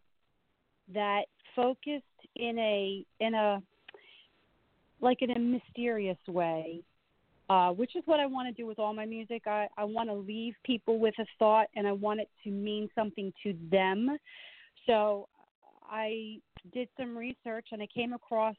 that 0.92 1.24
focused 1.54 2.04
in 2.36 2.58
a 2.58 3.04
in 3.20 3.34
a 3.34 3.62
like 5.00 5.22
in 5.22 5.30
a 5.30 5.38
mysterious 5.38 6.18
way, 6.28 6.82
uh, 7.50 7.72
which 7.72 7.96
is 7.96 8.02
what 8.04 8.20
I 8.20 8.26
want 8.26 8.46
to 8.46 8.54
do 8.54 8.64
with 8.64 8.78
all 8.78 8.94
my 8.94 9.04
music. 9.04 9.42
I, 9.48 9.66
I 9.76 9.82
want 9.82 10.08
to 10.08 10.14
leave 10.14 10.54
people 10.64 11.00
with 11.00 11.14
a 11.18 11.26
thought, 11.36 11.66
and 11.74 11.84
I 11.84 11.90
want 11.90 12.20
it 12.20 12.28
to 12.44 12.50
mean 12.50 12.88
something 12.94 13.32
to 13.42 13.56
them. 13.72 14.16
So 14.86 15.28
I 15.82 16.36
did 16.72 16.88
some 16.96 17.18
research, 17.18 17.66
and 17.72 17.82
I 17.82 17.88
came 17.92 18.12
across 18.12 18.54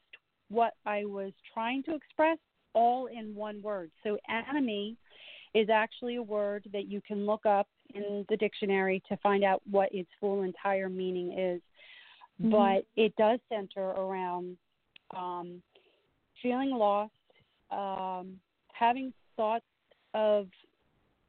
what 0.50 0.74
I 0.84 1.06
was 1.06 1.32
trying 1.54 1.82
to 1.84 1.94
express 1.94 2.36
all 2.74 3.06
in 3.06 3.34
one 3.34 3.62
word. 3.62 3.90
So 4.04 4.18
anomie 4.28 4.96
is 5.54 5.70
actually 5.70 6.16
a 6.16 6.22
word 6.22 6.68
that 6.74 6.86
you 6.86 7.00
can 7.00 7.24
look 7.24 7.46
up 7.46 7.68
in 7.94 8.26
the 8.28 8.36
dictionary 8.36 9.02
to 9.08 9.16
find 9.22 9.42
out 9.42 9.62
what 9.70 9.88
its 9.94 10.10
full 10.20 10.42
entire 10.42 10.90
meaning 10.90 11.32
is. 11.32 11.62
Mhm. 12.42 12.50
But 12.50 12.86
it 13.02 13.16
does 13.16 13.40
center 13.48 13.88
around 13.92 14.58
um, 15.12 15.62
feeling 16.42 16.70
lost, 16.70 17.12
um, 17.70 18.38
having 18.82 19.12
thoughts 19.36 19.64
of 20.12 20.48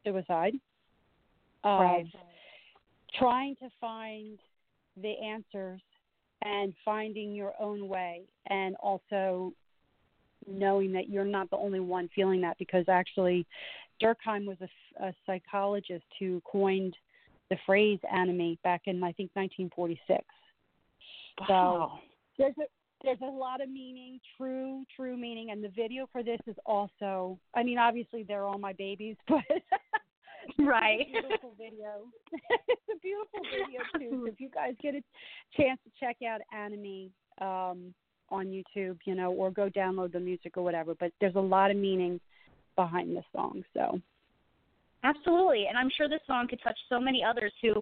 suicide, 0.03 0.55
of 1.63 1.81
Right. 1.81 2.05
trying 3.13 3.55
to 3.57 3.69
find 3.79 4.39
the 4.97 5.15
answers 5.19 5.79
and 6.41 6.73
finding 6.83 7.33
your 7.35 7.53
own 7.59 7.87
way, 7.87 8.23
and 8.47 8.75
also 8.77 9.53
knowing 10.47 10.91
that 10.93 11.09
you're 11.09 11.25
not 11.25 11.47
the 11.51 11.57
only 11.57 11.79
one 11.79 12.09
feeling 12.09 12.41
that 12.41 12.57
because 12.57 12.89
actually 12.89 13.45
Durkheim 14.01 14.45
was 14.45 14.57
a, 14.59 15.05
a 15.05 15.13
psychologist 15.25 16.05
who 16.19 16.41
coined 16.41 16.97
the 17.49 17.57
phrase 17.67 17.99
anomie 18.11 18.57
back 18.63 18.81
in 18.87 18.97
I 19.03 19.13
think 19.13 19.29
1946. 19.35 20.25
Wow. 21.47 21.99
There's 22.37 22.57
a 22.57 22.65
there's 23.03 23.21
a 23.21 23.25
lot 23.25 23.61
of 23.61 23.69
meaning, 23.69 24.19
true, 24.37 24.83
true 24.95 25.17
meaning, 25.17 25.51
and 25.51 25.63
the 25.63 25.69
video 25.69 26.07
for 26.11 26.23
this 26.23 26.39
is 26.47 26.55
also. 26.65 27.37
I 27.53 27.63
mean, 27.63 27.77
obviously 27.77 28.23
they're 28.23 28.45
all 28.45 28.57
my 28.57 28.73
babies, 28.73 29.17
but 29.27 29.43
Right. 30.59 31.07
It's 31.09 31.09
a 31.09 31.27
beautiful 31.27 31.53
video. 31.57 32.07
it's 32.67 32.89
a 32.91 32.99
beautiful 32.99 33.39
video 33.51 33.81
too. 33.97 34.23
So 34.25 34.31
if 34.31 34.39
you 34.39 34.49
guys 34.49 34.73
get 34.81 34.95
a 34.95 35.01
chance 35.55 35.79
to 35.83 35.91
check 35.99 36.17
out 36.27 36.41
Anomie 36.53 37.11
um, 37.41 37.93
on 38.29 38.47
YouTube, 38.47 38.97
you 39.05 39.15
know, 39.15 39.31
or 39.31 39.51
go 39.51 39.69
download 39.69 40.11
the 40.11 40.19
music 40.19 40.57
or 40.57 40.63
whatever, 40.63 40.95
but 40.99 41.11
there's 41.19 41.35
a 41.35 41.39
lot 41.39 41.71
of 41.71 41.77
meaning 41.77 42.19
behind 42.75 43.15
this 43.15 43.25
song. 43.35 43.63
So 43.73 43.99
Absolutely, 45.03 45.65
and 45.67 45.77
I'm 45.77 45.89
sure 45.97 46.07
this 46.07 46.21
song 46.25 46.47
could 46.47 46.61
touch 46.63 46.77
so 46.87 46.99
many 46.99 47.23
others 47.23 47.51
who, 47.61 47.73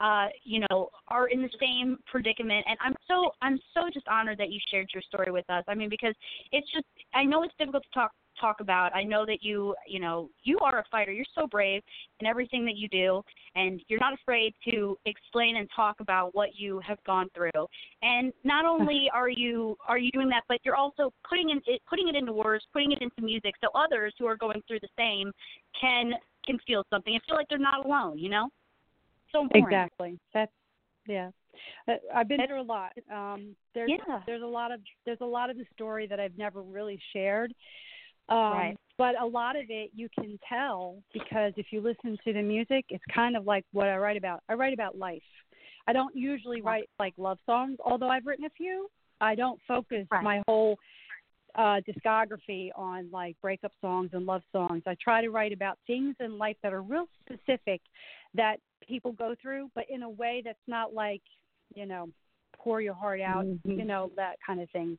uh, 0.00 0.28
you 0.44 0.64
know, 0.70 0.88
are 1.08 1.28
in 1.28 1.42
the 1.42 1.50
same 1.60 1.98
predicament. 2.10 2.64
And 2.66 2.78
I'm 2.80 2.94
so 3.06 3.32
I'm 3.42 3.58
so 3.74 3.90
just 3.92 4.08
honored 4.08 4.38
that 4.38 4.50
you 4.50 4.58
shared 4.70 4.88
your 4.94 5.02
story 5.02 5.30
with 5.30 5.48
us. 5.50 5.62
I 5.68 5.74
mean, 5.74 5.90
because 5.90 6.14
it's 6.52 6.70
just 6.72 6.86
I 7.14 7.24
know 7.24 7.42
it's 7.42 7.54
difficult 7.58 7.84
to 7.84 7.90
talk 7.92 8.12
talk 8.40 8.60
about. 8.60 8.94
I 8.96 9.02
know 9.02 9.26
that 9.26 9.42
you 9.42 9.74
you 9.86 10.00
know 10.00 10.30
you 10.42 10.58
are 10.60 10.78
a 10.78 10.84
fighter. 10.90 11.12
You're 11.12 11.26
so 11.34 11.46
brave 11.46 11.82
in 12.20 12.26
everything 12.26 12.64
that 12.64 12.76
you 12.76 12.88
do, 12.88 13.22
and 13.54 13.82
you're 13.88 14.00
not 14.00 14.14
afraid 14.14 14.54
to 14.70 14.96
explain 15.04 15.56
and 15.56 15.68
talk 15.76 16.00
about 16.00 16.34
what 16.34 16.50
you 16.54 16.80
have 16.86 17.02
gone 17.04 17.28
through. 17.34 17.50
And 18.00 18.32
not 18.42 18.64
only 18.64 19.10
are 19.12 19.28
you 19.28 19.76
are 19.86 19.98
you 19.98 20.10
doing 20.12 20.30
that, 20.30 20.44
but 20.48 20.60
you're 20.64 20.76
also 20.76 21.12
putting 21.28 21.50
in 21.50 21.60
it 21.66 21.82
putting 21.88 22.08
it 22.08 22.16
into 22.16 22.32
words, 22.32 22.64
putting 22.72 22.92
it 22.92 23.02
into 23.02 23.20
music, 23.20 23.54
so 23.60 23.68
others 23.74 24.14
who 24.18 24.24
are 24.24 24.36
going 24.36 24.62
through 24.66 24.80
the 24.80 24.88
same 24.96 25.30
can 25.78 26.12
can 26.46 26.58
feel 26.66 26.84
something 26.90 27.14
and 27.14 27.22
feel 27.24 27.36
like 27.36 27.48
they're 27.48 27.58
not 27.58 27.84
alone. 27.84 28.18
You 28.18 28.30
know, 28.30 28.48
so 29.32 29.42
important. 29.42 29.72
exactly, 29.72 30.18
that's 30.32 30.52
yeah. 31.06 31.30
Uh, 31.88 31.94
I've 32.14 32.28
been 32.28 32.46
through 32.46 32.60
a 32.60 32.62
lot. 32.62 32.92
Um, 33.12 33.54
there's 33.74 33.90
Yeah. 33.90 34.20
there's 34.26 34.42
a 34.42 34.46
lot 34.46 34.72
of 34.72 34.80
there's 35.04 35.20
a 35.20 35.26
lot 35.26 35.50
of 35.50 35.56
the 35.56 35.64
story 35.74 36.06
that 36.06 36.20
I've 36.20 36.36
never 36.38 36.62
really 36.62 37.00
shared. 37.12 37.52
Um, 38.28 38.52
Right. 38.52 38.76
But 38.96 39.18
a 39.20 39.24
lot 39.24 39.56
of 39.56 39.64
it 39.70 39.90
you 39.94 40.08
can 40.10 40.38
tell 40.46 41.02
because 41.12 41.54
if 41.56 41.72
you 41.72 41.80
listen 41.80 42.18
to 42.22 42.32
the 42.34 42.42
music, 42.42 42.84
it's 42.90 43.04
kind 43.14 43.34
of 43.34 43.46
like 43.46 43.64
what 43.72 43.88
I 43.88 43.96
write 43.96 44.18
about. 44.18 44.42
I 44.48 44.54
write 44.54 44.74
about 44.74 44.96
life. 44.98 45.22
I 45.86 45.92
don't 45.94 46.14
usually 46.14 46.60
write 46.60 46.88
like 46.98 47.14
love 47.16 47.38
songs, 47.46 47.78
although 47.84 48.10
I've 48.10 48.26
written 48.26 48.44
a 48.44 48.50
few. 48.50 48.90
I 49.20 49.34
don't 49.34 49.58
focus 49.66 50.06
Right. 50.10 50.22
my 50.22 50.42
whole 50.46 50.78
uh 51.56 51.80
discography 51.88 52.70
on 52.76 53.08
like 53.12 53.36
breakup 53.42 53.72
songs 53.80 54.10
and 54.12 54.26
love 54.26 54.42
songs. 54.52 54.82
I 54.86 54.96
try 55.02 55.20
to 55.20 55.30
write 55.30 55.52
about 55.52 55.78
things 55.86 56.14
in 56.20 56.38
life 56.38 56.56
that 56.62 56.72
are 56.72 56.82
real 56.82 57.06
specific 57.24 57.80
that 58.34 58.56
people 58.86 59.12
go 59.12 59.34
through, 59.40 59.70
but 59.74 59.84
in 59.90 60.02
a 60.02 60.10
way 60.10 60.42
that's 60.44 60.58
not 60.66 60.94
like, 60.94 61.22
you 61.74 61.86
know, 61.86 62.08
pour 62.56 62.80
your 62.80 62.94
heart 62.94 63.20
out, 63.20 63.46
you 63.64 63.84
know, 63.84 64.10
that 64.16 64.36
kind 64.46 64.60
of 64.60 64.68
thing. 64.70 64.98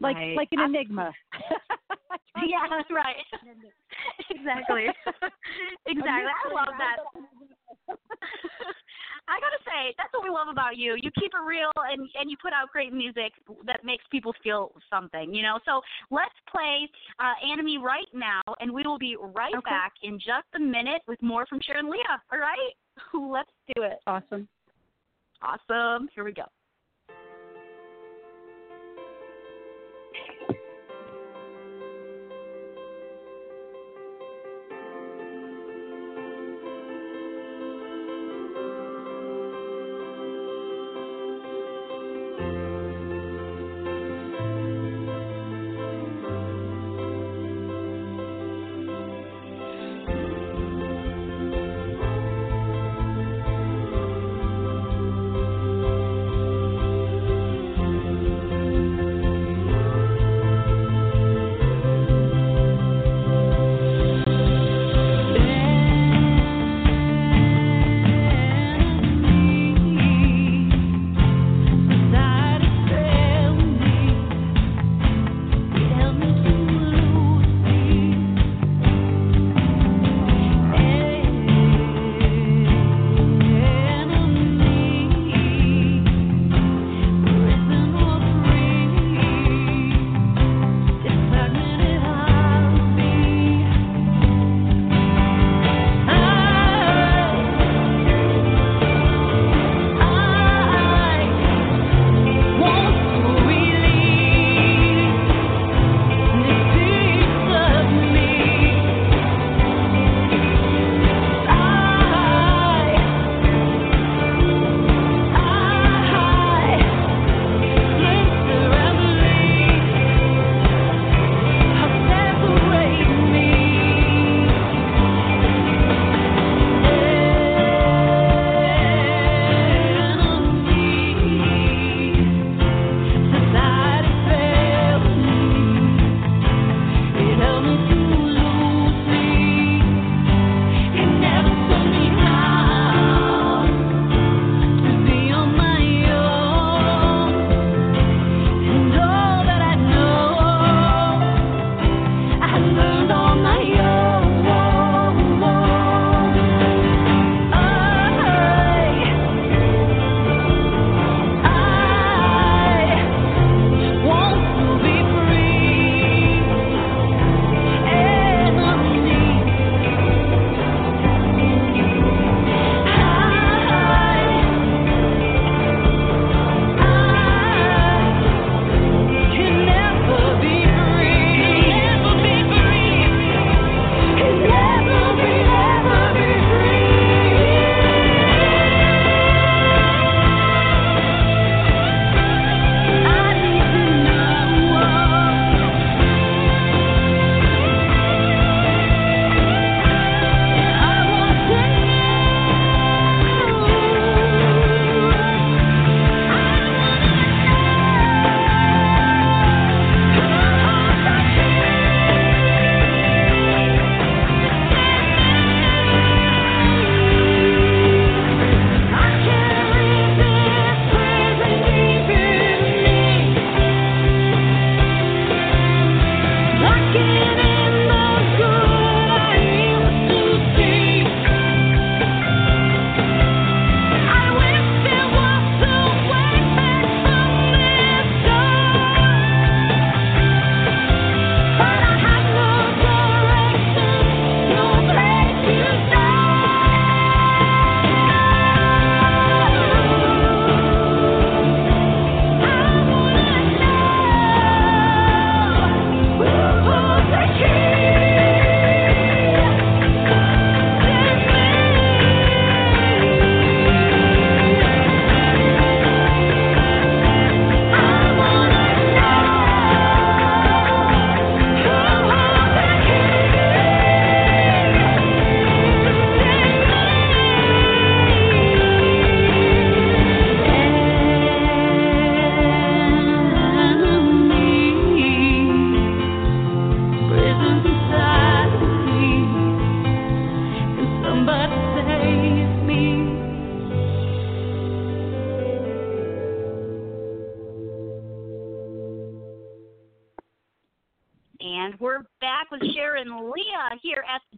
Like 0.00 0.16
Right. 0.16 0.36
like 0.36 0.48
an 0.52 0.60
I'm- 0.60 0.74
enigma. 0.74 1.12
Yeah, 2.44 2.66
that's 2.68 2.90
right. 2.90 3.16
exactly. 4.30 4.86
exactly. 5.86 6.32
I 6.32 6.52
love 6.52 6.74
that. 6.78 6.96
I 9.28 9.38
gotta 9.40 9.62
say, 9.64 9.94
that's 9.96 10.12
what 10.12 10.24
we 10.24 10.30
love 10.30 10.48
about 10.50 10.76
you. 10.76 10.94
You 11.00 11.10
keep 11.18 11.32
it 11.32 11.44
real 11.46 11.70
and 11.76 12.08
and 12.18 12.30
you 12.30 12.36
put 12.40 12.52
out 12.52 12.70
great 12.70 12.92
music 12.92 13.32
that 13.66 13.84
makes 13.84 14.04
people 14.10 14.34
feel 14.42 14.72
something, 14.90 15.32
you 15.34 15.42
know. 15.42 15.58
So 15.64 15.80
let's 16.10 16.34
play 16.50 16.88
uh 17.18 17.34
Anomie 17.44 17.78
right 17.78 18.08
now 18.12 18.42
and 18.60 18.70
we 18.72 18.82
will 18.84 18.98
be 18.98 19.16
right 19.16 19.54
Okay. 19.54 19.70
back 19.70 19.92
in 20.02 20.18
just 20.18 20.48
a 20.56 20.60
minute 20.60 21.02
with 21.06 21.20
more 21.22 21.46
from 21.46 21.60
Sharon 21.62 21.90
Lia. 21.90 22.20
All 22.32 22.38
right? 22.38 22.72
Let's 23.14 23.50
do 23.74 23.82
it. 23.82 23.98
Awesome. 24.06 24.48
Awesome. 25.40 26.08
Here 26.14 26.24
we 26.24 26.32
go. 26.32 26.44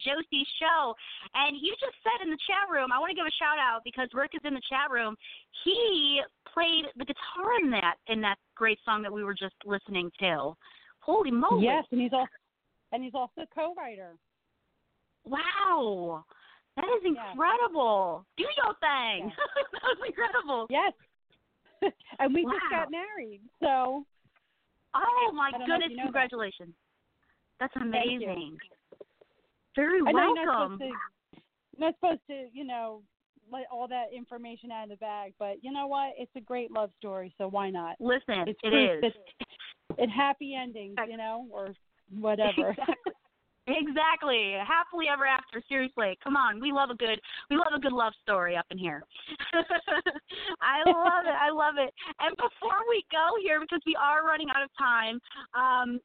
Here 0.04 0.14
at 0.14 0.24
the 0.30 0.36
Josie 0.36 0.46
Show. 0.60 0.94
And 1.34 1.56
you 1.60 1.72
just 1.80 1.96
said 2.04 2.24
in 2.24 2.30
the 2.30 2.38
chat 2.46 2.68
room, 2.70 2.92
I 2.92 2.98
want 3.00 3.10
to 3.10 3.16
give 3.16 3.26
a 3.26 3.40
shout 3.40 3.58
out 3.58 3.80
because 3.84 4.08
Rick 4.12 4.32
is 4.34 4.44
in 4.44 4.54
the 4.54 4.62
chat 4.68 4.90
room. 4.90 5.16
He 5.64 6.20
played 6.52 6.86
the 6.96 7.04
guitar 7.04 7.58
in 7.62 7.70
that 7.72 7.96
in 8.08 8.20
that 8.20 8.36
great 8.54 8.78
song 8.84 9.02
that 9.02 9.12
we 9.12 9.24
were 9.24 9.34
just 9.34 9.56
listening 9.64 10.10
to. 10.20 10.52
Holy 11.00 11.30
moly! 11.30 11.64
Yes, 11.64 11.84
and 11.90 12.00
he's 12.00 12.12
also 12.12 12.30
and 12.92 13.02
he's 13.02 13.14
also 13.14 13.42
a 13.42 13.46
co-writer. 13.54 14.14
Wow, 15.24 16.24
that 16.76 16.84
is 16.84 17.02
Yes. 17.04 17.16
incredible. 17.32 18.24
Do 18.36 18.44
your 18.44 18.74
thing. 18.80 19.28
Yes. 19.28 19.38
that 19.72 19.82
was 19.82 19.98
incredible. 20.06 20.66
Yes. 20.70 20.92
and 22.18 22.34
we 22.34 22.44
just 22.44 22.70
got 22.70 22.90
married. 22.90 23.40
So 23.60 24.04
Oh 24.94 25.32
my 25.34 25.48
I 25.48 25.58
don't 25.58 25.68
know 25.68 25.74
if 25.74 25.80
goodness! 25.80 25.90
you 25.90 25.96
know 25.96 26.02
that. 26.04 26.30
Congratulations. 26.30 26.74
That's 27.58 27.74
you. 27.76 27.82
amazing. 27.82 28.58
Very 29.76 30.00
I 30.06 30.12
know 30.12 30.34
you're 30.34 30.46
not 30.46 30.58
welcome. 30.58 30.78
supposed 30.78 30.92
to 30.92 31.80
not 31.80 31.94
supposed 32.00 32.20
to, 32.30 32.46
you 32.52 32.64
know, 32.64 33.02
let 33.52 33.64
all 33.70 33.88
that 33.88 34.06
information 34.16 34.70
out 34.70 34.84
of 34.84 34.90
the 34.90 34.96
bag, 34.96 35.34
but 35.38 35.56
you 35.62 35.72
know 35.72 35.86
what? 35.86 36.12
It's 36.16 36.30
a 36.36 36.40
great 36.40 36.70
love 36.70 36.90
story, 36.98 37.34
so 37.36 37.48
why 37.48 37.70
not? 37.70 37.96
Listen, 38.00 38.46
It's 38.48 38.58
it 38.62 38.68
is. 38.74 39.00
proof 39.00 39.12
is. 39.12 39.98
it 39.98 40.08
happy 40.08 40.54
endings, 40.54 40.96
you 41.08 41.16
know, 41.16 41.46
or 41.50 41.74
whatever. 42.18 42.70
Exactly. 42.70 43.12
Exactly. 43.66 44.52
Happily 44.60 45.06
ever 45.10 45.24
after. 45.24 45.62
Seriously. 45.70 46.18
Come 46.22 46.36
on. 46.36 46.60
We 46.60 46.70
love 46.70 46.90
a 46.90 46.94
good 46.94 47.18
we 47.48 47.56
love 47.56 47.72
a 47.74 47.80
good 47.80 47.94
love 47.94 48.12
story 48.22 48.56
up 48.56 48.66
in 48.70 48.76
here. 48.76 49.02
I 50.60 50.84
love 50.84 51.24
it. 51.24 51.32
I 51.40 51.48
love 51.50 51.76
it. 51.78 51.92
And 52.20 52.36
before 52.36 52.84
we 52.90 53.02
go 53.10 53.24
here, 53.42 53.60
because 53.60 53.80
we 53.86 53.96
are 53.96 54.26
running 54.26 54.48
out 54.54 54.62
of 54.62 54.70
time, 54.76 55.18
um, 55.56 55.98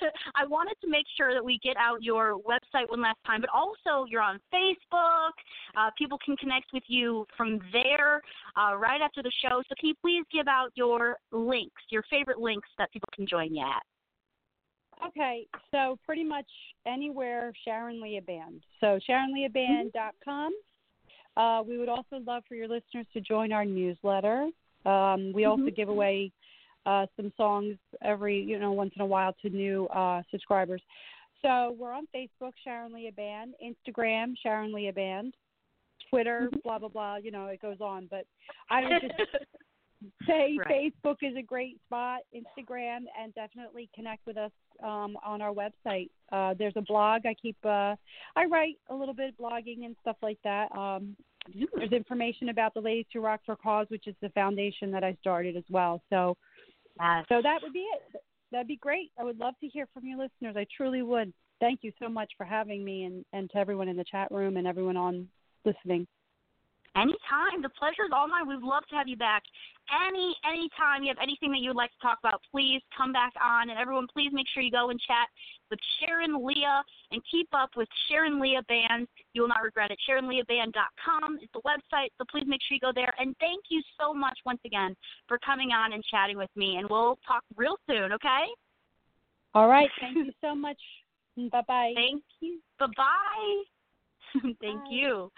I 0.34 0.46
wanted 0.46 0.76
to 0.82 0.88
make 0.88 1.06
sure 1.16 1.34
that 1.34 1.44
we 1.44 1.58
get 1.62 1.76
out 1.76 2.02
your 2.02 2.38
website 2.40 2.88
one 2.88 3.02
last 3.02 3.18
time, 3.26 3.40
but 3.40 3.50
also 3.50 4.06
you're 4.08 4.22
on 4.22 4.40
Facebook. 4.52 5.32
Uh, 5.76 5.90
people 5.96 6.18
can 6.24 6.36
connect 6.36 6.66
with 6.72 6.84
you 6.86 7.26
from 7.36 7.60
there 7.72 8.20
uh, 8.56 8.76
right 8.76 9.00
after 9.00 9.22
the 9.22 9.32
show. 9.42 9.62
So 9.68 9.74
can 9.78 9.88
you 9.88 9.94
please 10.00 10.24
give 10.32 10.48
out 10.48 10.70
your 10.74 11.16
links, 11.32 11.82
your 11.90 12.02
favorite 12.10 12.38
links 12.38 12.68
that 12.78 12.90
people 12.92 13.08
can 13.14 13.26
join 13.26 13.54
you 13.54 13.62
at? 13.62 13.82
Okay, 15.08 15.46
so 15.70 15.98
pretty 16.06 16.24
much 16.24 16.46
anywhere 16.86 17.52
Sharon 17.64 18.00
Lia 18.02 18.22
Band. 18.22 18.62
So 18.80 18.98
SharonLiaBand.com. 19.08 20.52
Uh, 21.36 21.62
we 21.66 21.76
would 21.76 21.90
also 21.90 22.18
love 22.26 22.44
for 22.48 22.54
your 22.54 22.66
listeners 22.66 23.06
to 23.12 23.20
join 23.20 23.52
our 23.52 23.64
newsletter. 23.64 24.48
Um, 24.86 25.32
we 25.34 25.44
also 25.44 25.68
give 25.74 25.88
away 25.88 26.32
uh, 26.86 27.06
some 27.16 27.32
songs 27.36 27.76
every, 28.02 28.40
you 28.40 28.58
know, 28.58 28.72
once 28.72 28.92
in 28.96 29.02
a 29.02 29.06
while 29.06 29.34
to 29.42 29.50
new 29.50 29.86
uh, 29.88 30.22
subscribers. 30.30 30.82
So 31.42 31.76
we're 31.78 31.92
on 31.92 32.06
Facebook, 32.14 32.52
Sharon 32.64 32.92
Lia 32.92 33.12
Band, 33.12 33.54
Instagram, 33.62 34.34
Sharon 34.42 34.72
Lia 34.72 34.92
Band, 34.92 35.34
Twitter, 36.10 36.48
blah 36.64 36.78
blah 36.78 36.88
blah. 36.88 37.16
You 37.16 37.30
know, 37.30 37.46
it 37.46 37.60
goes 37.60 37.80
on. 37.80 38.08
But 38.10 38.26
I 38.70 38.82
would 38.82 39.02
just 39.02 39.30
say 40.26 40.58
Right. 40.58 40.92
Facebook 41.04 41.16
is 41.22 41.36
a 41.36 41.42
great 41.42 41.78
spot, 41.86 42.20
Instagram, 42.34 43.04
and 43.20 43.34
definitely 43.34 43.88
connect 43.94 44.26
with 44.26 44.36
us 44.36 44.52
um, 44.82 45.16
on 45.24 45.42
our 45.42 45.52
website. 45.52 46.10
Uh, 46.32 46.54
there's 46.58 46.76
a 46.76 46.82
blog. 46.82 47.26
I 47.26 47.34
keep, 47.34 47.56
uh, 47.64 47.96
I 48.34 48.44
write 48.50 48.78
a 48.90 48.94
little 48.94 49.14
bit 49.14 49.30
of 49.30 49.36
blogging 49.36 49.84
and 49.84 49.96
stuff 50.02 50.16
like 50.22 50.38
that. 50.44 50.74
Um, 50.76 51.16
there's 51.76 51.92
information 51.92 52.48
about 52.48 52.74
the 52.74 52.80
Ladies 52.80 53.06
Who 53.12 53.20
Rock 53.20 53.40
for 53.46 53.56
Cause, 53.56 53.86
which 53.88 54.06
is 54.06 54.14
the 54.20 54.30
foundation 54.30 54.90
that 54.90 55.04
I 55.04 55.16
started 55.20 55.56
as 55.56 55.64
well. 55.70 56.02
So, 56.10 56.36
Yes. 57.00 57.26
so 57.28 57.40
that 57.42 57.58
would 57.62 57.72
be 57.72 57.80
it. 57.80 58.22
That'd 58.52 58.68
be 58.68 58.76
great. 58.76 59.10
I 59.18 59.24
would 59.24 59.38
love 59.38 59.54
to 59.60 59.68
hear 59.68 59.86
from 59.92 60.06
your 60.06 60.18
listeners. 60.18 60.56
I 60.56 60.66
truly 60.76 61.02
would. 61.02 61.32
Thank 61.60 61.80
you 61.82 61.92
so 61.98 62.08
much 62.08 62.30
for 62.36 62.44
having 62.44 62.84
me, 62.84 63.04
and, 63.04 63.24
and 63.32 63.50
to 63.50 63.58
everyone 63.58 63.88
in 63.88 63.96
the 63.96 64.04
chat 64.04 64.30
room 64.30 64.56
and 64.56 64.66
everyone 64.66 64.96
on 64.96 65.28
listening. 65.64 66.06
Anytime. 66.96 67.60
The 67.60 67.68
pleasure 67.68 68.04
is 68.08 68.12
all 68.12 68.26
mine. 68.26 68.48
We'd 68.48 68.62
love 68.62 68.82
to 68.88 68.96
have 68.96 69.06
you 69.06 69.16
back. 69.16 69.42
Any 70.08 70.34
anytime 70.48 71.04
you 71.04 71.08
have 71.08 71.22
anything 71.22 71.52
that 71.52 71.60
you 71.60 71.70
would 71.70 71.76
like 71.76 71.92
to 71.92 72.00
talk 72.00 72.18
about, 72.24 72.40
please 72.50 72.80
come 72.96 73.12
back 73.12 73.32
on. 73.40 73.68
And 73.70 73.78
everyone, 73.78 74.06
please 74.12 74.30
make 74.32 74.46
sure 74.52 74.62
you 74.62 74.70
go 74.70 74.90
and 74.90 74.98
chat 74.98 75.28
with 75.70 75.78
Sharon 76.00 76.44
Lia 76.44 76.82
and 77.12 77.22
keep 77.30 77.48
up 77.52 77.70
with 77.76 77.88
Sharon 78.08 78.40
Lia 78.40 78.62
Band. 78.62 79.06
You 79.34 79.42
will 79.42 79.48
not 79.48 79.62
regret 79.62 79.90
it. 79.90 79.98
SharonLiaBand.com 80.08 81.38
is 81.42 81.48
the 81.52 81.60
website, 81.60 82.08
so 82.18 82.24
please 82.30 82.44
make 82.46 82.60
sure 82.66 82.74
you 82.74 82.80
go 82.80 82.92
there. 82.94 83.12
And 83.18 83.36
thank 83.40 83.64
you 83.68 83.82
so 84.00 84.14
much 84.14 84.38
once 84.44 84.60
again 84.64 84.96
for 85.28 85.38
coming 85.38 85.70
on 85.72 85.92
and 85.92 86.02
chatting 86.04 86.38
with 86.38 86.50
me. 86.56 86.76
And 86.76 86.88
we'll 86.88 87.18
talk 87.26 87.42
real 87.56 87.76
soon, 87.88 88.12
okay? 88.12 88.44
All 89.54 89.68
right. 89.68 89.90
Thank 90.00 90.16
you 90.16 90.32
so 90.40 90.54
much. 90.54 90.80
Bye 91.36 91.62
bye. 91.68 91.92
Thank 91.94 92.22
you. 92.40 92.60
Bye 92.78 92.86
bye. 92.96 93.62
Thank 94.60 94.82
you. 94.90 95.30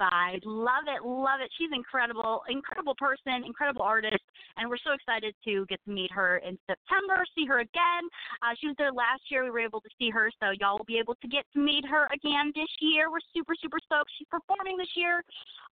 Bye. 0.00 0.40
Love 0.46 0.88
it. 0.88 1.04
Love 1.04 1.44
it. 1.44 1.50
She's 1.58 1.68
incredible. 1.74 2.40
Incredible 2.48 2.94
person. 2.96 3.44
Incredible 3.44 3.82
artist. 3.82 4.24
And 4.56 4.70
we're 4.70 4.80
so 4.82 4.92
excited 4.92 5.34
to 5.44 5.66
get 5.66 5.78
to 5.84 5.90
meet 5.90 6.10
her 6.10 6.38
in 6.38 6.58
September, 6.66 7.22
see 7.36 7.44
her 7.44 7.60
again. 7.60 8.08
Uh, 8.40 8.56
she 8.58 8.68
was 8.68 8.76
there 8.78 8.92
last 8.92 9.20
year. 9.28 9.44
We 9.44 9.50
were 9.50 9.60
able 9.60 9.82
to 9.82 9.90
see 9.98 10.08
her. 10.08 10.30
So 10.40 10.56
y'all 10.58 10.78
will 10.78 10.88
be 10.88 10.96
able 10.96 11.16
to 11.16 11.28
get 11.28 11.44
to 11.52 11.60
meet 11.60 11.84
her 11.84 12.08
again 12.14 12.50
this 12.54 12.72
year. 12.80 13.10
We're 13.12 13.20
super, 13.36 13.52
super 13.60 13.76
stoked. 13.84 14.10
She's 14.16 14.28
performing 14.30 14.78
this 14.78 14.88
year. 14.96 15.22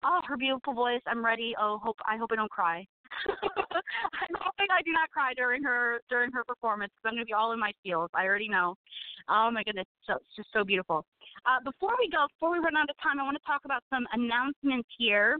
Oh, 0.04 0.22
her 0.26 0.38
beautiful 0.38 0.74
voice. 0.74 1.02
I'm 1.06 1.24
ready. 1.24 1.54
Oh, 1.62 1.78
hope 1.78 1.98
I 2.10 2.18
hope 2.18 2.32
I 2.34 2.36
don't 2.36 2.50
cry. 2.50 2.88
I'm 3.30 4.36
hoping 4.40 4.68
I 4.72 4.82
do 4.82 4.92
not 4.92 5.10
cry 5.12 5.34
during 5.34 5.64
her 5.64 6.02
during 6.10 6.32
her 6.32 6.44
performance 6.44 6.92
because 6.96 7.12
I'm 7.12 7.18
to 7.18 7.26
be 7.26 7.34
all 7.34 7.52
in 7.54 7.60
my 7.60 7.72
feels. 7.84 8.10
I 8.14 8.26
already 8.26 8.50
know. 8.50 8.76
Oh 9.30 9.50
my 9.52 9.64
goodness, 9.64 9.88
so 10.06 10.16
it's 10.16 10.36
just 10.36 10.50
so 10.54 10.64
beautiful. 10.64 11.06
Uh, 11.46 11.60
before 11.64 11.94
we 11.98 12.10
go, 12.10 12.28
before 12.38 12.52
we 12.52 12.60
run 12.60 12.76
out 12.78 12.90
of 12.90 12.96
time, 13.02 13.20
I 13.20 13.24
want 13.24 13.38
to 13.38 13.46
talk 13.46 13.62
about 13.66 13.84
some 13.90 14.06
announcements 14.14 14.90
here. 14.98 15.38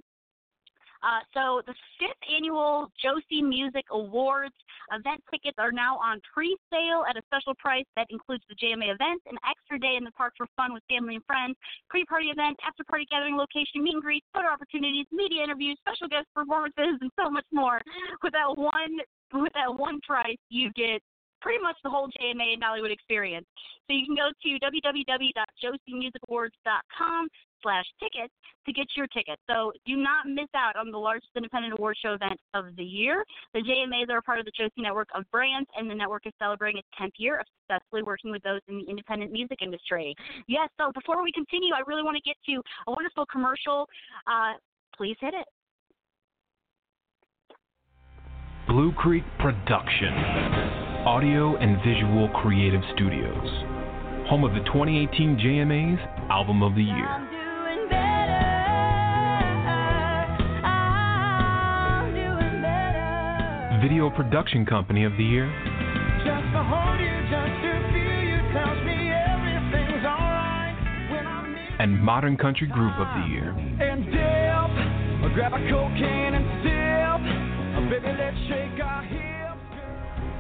Uh, 1.04 1.22
so 1.34 1.62
the 1.68 1.74
fifth 2.00 2.22
annual 2.32 2.92
Josie 3.02 3.42
Music 3.42 3.86
Awards 3.92 4.56
event 4.92 5.24
tickets 5.32 5.58
are 5.58 5.72
now 5.72 5.98
on 5.98 6.22
pre-sale 6.34 7.06
at 7.10 7.18
a 7.18 7.22
special 7.28 7.56
price 7.56 7.86
that 7.96 8.08
includes 8.10 8.44
the 8.50 8.56
JMA 8.56 8.94
event, 8.94 9.22
an 9.26 9.38
extra 9.48 9.80
day 9.80 9.96
in 9.98 10.04
the 10.04 10.12
park 10.12 10.34
for 10.38 10.48
fun 10.56 10.74
with 10.74 10.84
family 10.90 11.16
and 11.16 11.26
friends, 11.26 11.56
pre-party 11.90 12.28
event, 12.28 12.58
after-party 12.66 13.08
gathering 13.10 13.38
location, 13.38 13.84
meet 13.84 13.94
and 13.94 14.04
greet, 14.04 14.24
photo 14.34 14.48
opportunities, 14.48 15.06
media 15.12 15.44
interviews, 15.44 15.78
special 15.82 16.08
guest 16.08 16.28
performances, 16.36 16.98
and 17.02 17.12
so 17.20 17.30
much 17.30 17.46
more. 17.52 17.82
With 18.22 18.34
that 18.34 18.58
one, 18.58 19.02
with 19.34 19.54
that 19.54 19.74
one 19.74 20.00
price, 20.02 20.38
you 20.50 20.72
get 20.74 21.02
pretty 21.46 21.62
much 21.62 21.78
the 21.84 21.90
whole 21.92 22.08
JMA 22.08 22.54
and 22.58 22.64
Dollywood 22.64 22.92
experience. 22.92 23.46
So 23.88 23.94
you 23.94 24.04
can 24.04 24.16
go 24.16 24.32
to 24.34 24.60
www.josiemusicawards.com 24.66 27.28
slash 27.62 27.86
tickets 28.02 28.34
to 28.66 28.74
get 28.74 28.88
your 28.98 29.06
tickets. 29.08 29.42
So 29.48 29.72
do 29.86 29.96
not 29.96 30.26
miss 30.26 30.50
out 30.56 30.76
on 30.76 30.90
the 30.90 30.98
largest 30.98 31.30
independent 31.36 31.74
award 31.78 31.98
show 32.02 32.14
event 32.14 32.40
of 32.56 32.76
the 32.76 32.84
year. 32.84 33.24
The 33.54 33.62
JMAs 33.62 34.10
are 34.10 34.18
a 34.18 34.24
part 34.24 34.40
of 34.40 34.46
the 34.46 34.52
Josie 34.58 34.82
network 34.82 35.10
of 35.14 35.24
brands, 35.32 35.70
and 35.78 35.88
the 35.88 35.94
network 35.94 36.26
is 36.26 36.34
celebrating 36.40 36.80
its 36.80 36.88
10th 37.00 37.14
year 37.20 37.40
of 37.40 37.46
successfully 37.62 38.02
working 38.02 38.32
with 38.32 38.42
those 38.42 38.62
in 38.68 38.80
the 38.80 38.86
independent 38.90 39.32
music 39.32 39.62
industry. 39.62 40.16
Yes, 40.48 40.70
so 40.80 40.92
before 40.94 41.22
we 41.24 41.32
continue, 41.32 41.76
I 41.76 41.82
really 41.86 42.02
want 42.02 42.18
to 42.18 42.24
get 42.24 42.38
to 42.48 42.60
a 42.88 42.92
wonderful 42.92 43.28
commercial. 43.32 43.88
Uh, 44.26 44.54
please 44.98 45.18
hit 45.22 45.36
it. 45.36 45.46
Blue 48.68 48.92
Creek 48.94 49.26
Production, 49.38 50.85
audio 51.06 51.56
and 51.58 51.78
visual 51.86 52.30
creative 52.42 52.82
studios, 52.96 53.46
home 54.28 54.44
of 54.44 54.52
the 54.54 54.62
2018 54.66 55.38
JMA's 55.38 56.00
Album 56.32 56.64
of 56.64 56.74
the 56.74 56.82
Year. 56.82 57.06
I'm 57.06 57.30
doing 57.30 57.90
better. 57.90 58.42
I'm 60.66 62.10
doing 62.14 62.62
better. 62.62 63.80
Video 63.86 64.10
Production 64.10 64.66
Company 64.66 65.04
of 65.06 65.12
the 65.18 65.24
Year, 65.24 65.46
Just 66.26 66.50
to 66.54 66.62
hold 66.66 66.98
you, 67.00 67.16
just 67.30 67.54
to 67.62 67.72
feel 67.94 68.20
you 68.26 68.42
tells 68.50 68.82
me 68.82 69.14
everything's 69.14 70.06
alright 70.06 70.74
when 71.14 71.28
I'm 71.28 71.54
and 71.80 72.02
Modern 72.02 72.36
Country 72.38 72.68
Group 72.68 72.94
of 72.98 73.08
the 73.22 73.30
Year. 73.30 73.54
and 73.54 74.06
dip. 74.10 75.34
Grab 75.36 75.54
a 75.54 75.62
cocaine 75.70 76.34
and 76.34 76.46
sip. 76.66 77.22
Baby, 77.86 78.10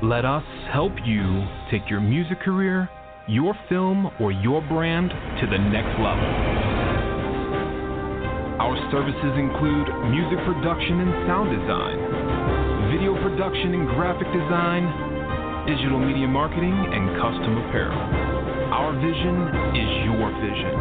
Let 0.03 0.25
us 0.25 0.43
help 0.73 0.91
you 1.05 1.47
take 1.71 1.89
your 1.89 2.01
music 2.01 2.41
career, 2.41 2.89
your 3.29 3.55
film, 3.69 4.11
or 4.19 4.33
your 4.33 4.59
brand 4.67 5.09
to 5.09 5.47
the 5.47 5.57
next 5.57 5.95
level. 6.03 6.27
Our 8.59 8.75
services 8.91 9.33
include 9.39 9.87
music 10.11 10.43
production 10.43 10.99
and 10.99 11.11
sound 11.23 11.47
design, 11.47 12.91
video 12.91 13.15
production 13.23 13.71
and 13.71 13.87
graphic 13.95 14.27
design, 14.35 14.83
digital 15.63 15.97
media 15.97 16.27
marketing, 16.27 16.75
and 16.75 17.15
custom 17.15 17.55
apparel. 17.63 17.95
Our 18.75 18.91
vision 18.99 19.47
is 19.79 19.91
your 20.11 20.27
vision. 20.43 20.75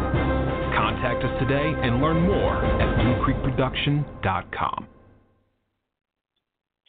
Contact 0.75 1.23
us 1.23 1.39
today 1.39 1.71
and 1.87 2.01
learn 2.03 2.19
more 2.19 2.59
at 2.83 2.99
bluecreekproduction.com. 2.99 4.94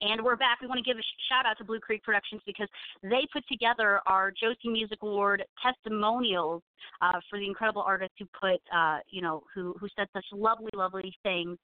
And 0.02 0.22
we're 0.22 0.36
back. 0.36 0.60
We 0.60 0.66
want 0.66 0.78
to 0.78 0.84
give 0.84 0.98
a 0.98 1.06
shout 1.30 1.46
out 1.46 1.56
to 1.56 1.64
Blue 1.64 1.80
Creek 1.80 2.02
Productions 2.02 2.42
because 2.44 2.68
they 3.02 3.26
put 3.32 3.44
together 3.48 4.00
our 4.06 4.30
Josie 4.30 4.68
Music 4.68 4.98
Award 5.00 5.42
testimonials 5.62 6.62
uh, 7.00 7.18
for 7.30 7.38
the 7.38 7.46
incredible 7.46 7.80
artists 7.80 8.14
who 8.18 8.26
put, 8.38 8.60
uh, 8.74 8.98
you 9.08 9.22
know, 9.22 9.42
who 9.54 9.74
who 9.80 9.88
said 9.96 10.08
such 10.12 10.26
lovely, 10.32 10.70
lovely 10.74 11.14
things 11.22 11.56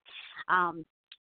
um, 0.48 0.86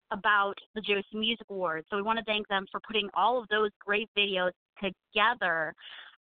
about 0.09 0.55
the 0.73 0.81
Josie 0.81 1.05
Music 1.13 1.45
Awards. 1.51 1.85
So 1.91 1.95
we 1.95 2.01
want 2.01 2.17
to 2.17 2.25
thank 2.25 2.47
them 2.47 2.65
for 2.71 2.79
putting 2.79 3.07
all 3.13 3.39
of 3.39 3.47
those 3.49 3.69
great 3.85 4.09
videos 4.17 4.51
together. 4.81 5.75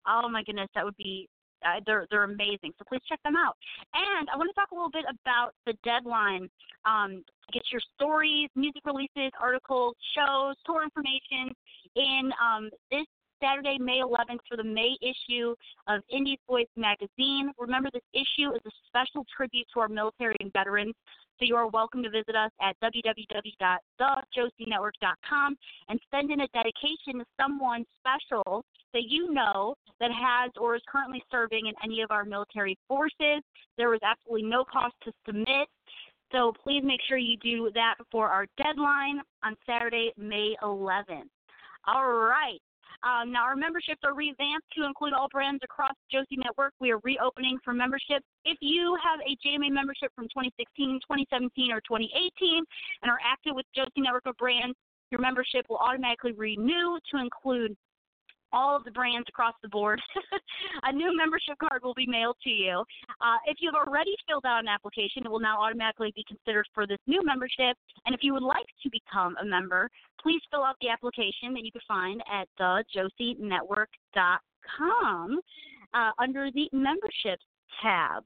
Oh 0.05 0.27
my 0.27 0.43
goodness, 0.43 0.67
that 0.75 0.83
would 0.83 0.97
be 0.97 1.29
uh, 1.65 1.79
they're 1.85 2.07
they're 2.11 2.23
amazing. 2.23 2.73
So 2.77 2.83
please 2.87 3.01
check 3.07 3.19
them 3.23 3.35
out. 3.37 3.55
And 3.93 4.27
I 4.29 4.37
want 4.37 4.49
to 4.49 4.53
talk 4.53 4.71
a 4.71 4.75
little 4.75 4.91
bit 4.91 5.05
about 5.07 5.51
the 5.65 5.73
deadline. 5.85 6.49
Um, 6.85 7.23
get 7.51 7.63
your 7.71 7.81
stories, 7.95 8.49
music 8.55 8.83
releases, 8.85 9.31
articles, 9.41 9.95
shows, 10.15 10.55
tour 10.65 10.83
information 10.83 11.53
in 11.95 12.31
um, 12.41 12.69
this 12.91 13.05
Saturday, 13.41 13.77
May 13.77 13.99
11th, 13.99 14.39
for 14.47 14.55
the 14.55 14.63
May 14.63 14.95
issue 15.01 15.53
of 15.87 16.01
Indies 16.09 16.39
Voice 16.47 16.69
magazine. 16.77 17.51
Remember, 17.57 17.89
this 17.91 18.01
issue 18.13 18.53
is 18.53 18.61
a 18.65 18.71
special 18.87 19.25
tribute 19.35 19.67
to 19.73 19.81
our 19.81 19.89
military 19.89 20.37
and 20.39 20.53
veterans. 20.53 20.93
So 21.39 21.45
you 21.45 21.57
are 21.57 21.67
welcome 21.67 22.01
to 22.03 22.09
visit 22.09 22.35
us 22.35 22.51
at 22.61 22.79
www.thejosienetwork.com 22.81 25.57
and 25.89 25.99
send 26.09 26.31
in 26.31 26.39
a 26.41 26.47
dedication 26.53 27.19
to 27.19 27.25
someone 27.39 27.85
special 27.99 28.65
that 28.93 29.03
you 29.09 29.33
know 29.33 29.75
that 29.99 30.11
has 30.11 30.51
or 30.59 30.75
is 30.75 30.81
currently 30.87 31.23
serving 31.31 31.67
in 31.67 31.73
any 31.83 32.01
of 32.01 32.11
our 32.11 32.23
military 32.23 32.77
forces. 32.87 33.41
There 33.77 33.93
is 33.93 33.99
absolutely 34.03 34.49
no 34.49 34.63
cost 34.63 34.95
to 35.03 35.11
submit. 35.25 35.67
So 36.33 36.51
please 36.63 36.81
make 36.83 36.99
sure 37.07 37.17
you 37.17 37.37
do 37.37 37.69
that 37.75 37.95
before 37.99 38.27
our 38.27 38.47
deadline 38.57 39.21
on 39.43 39.55
Saturday, 39.67 40.11
May 40.17 40.55
11th. 40.63 41.29
All 41.85 42.11
right. 42.11 42.59
Um, 43.03 43.31
now, 43.31 43.43
our 43.43 43.55
memberships 43.55 43.99
are 44.05 44.15
revamped 44.15 44.65
to 44.77 44.85
include 44.85 45.13
all 45.13 45.27
brands 45.29 45.59
across 45.63 45.91
Josie 46.09 46.37
Network. 46.37 46.73
We 46.79 46.91
are 46.91 46.99
reopening 47.03 47.59
for 47.63 47.73
memberships. 47.73 48.25
If 48.45 48.57
you 48.61 48.97
have 49.03 49.19
a 49.19 49.35
JMA 49.45 49.71
membership 49.71 50.09
from 50.15 50.25
2016, 50.31 51.01
2017, 51.03 51.71
or 51.71 51.81
2018 51.81 52.63
and 53.03 53.11
are 53.11 53.19
active 53.21 53.53
with 53.55 53.65
Josie 53.75 53.99
Network 53.99 54.25
of 54.25 54.37
brands, 54.37 54.75
your 55.11 55.19
membership 55.19 55.65
will 55.69 55.77
automatically 55.77 56.31
renew 56.31 56.97
to 57.11 57.19
include 57.19 57.75
all 58.53 58.77
of 58.77 58.85
the 58.85 58.91
brands 58.91 59.27
across 59.27 59.55
the 59.61 59.67
board. 59.67 59.99
a 60.83 60.93
new 60.93 61.11
membership 61.17 61.57
card 61.59 61.81
will 61.83 61.95
be 61.95 62.07
mailed 62.07 62.37
to 62.43 62.49
you. 62.49 62.85
Uh, 63.19 63.35
if 63.47 63.57
you've 63.59 63.75
already 63.75 64.15
filled 64.27 64.45
out 64.45 64.61
an 64.61 64.67
application, 64.67 65.25
it 65.25 65.31
will 65.31 65.39
now 65.39 65.59
automatically 65.61 66.11
be 66.15 66.23
considered 66.27 66.67
for 66.73 66.87
this 66.87 66.99
new 67.07 67.23
membership. 67.25 67.75
And 68.05 68.15
if 68.15 68.23
you 68.23 68.33
would 68.33 68.43
like 68.43 68.67
to 68.83 68.89
become 68.89 69.35
a 69.41 69.45
member, 69.45 69.89
please 70.21 70.41
fill 70.51 70.63
out 70.63 70.75
the 70.81 70.89
application 70.89 71.53
that 71.53 71.63
you 71.63 71.71
can 71.71 71.81
find 71.87 72.21
at 72.31 72.47
thejosienetwork.com 72.59 75.39
uh, 75.93 76.11
under 76.19 76.51
the 76.51 76.69
memberships 76.71 77.45
tab. 77.81 78.23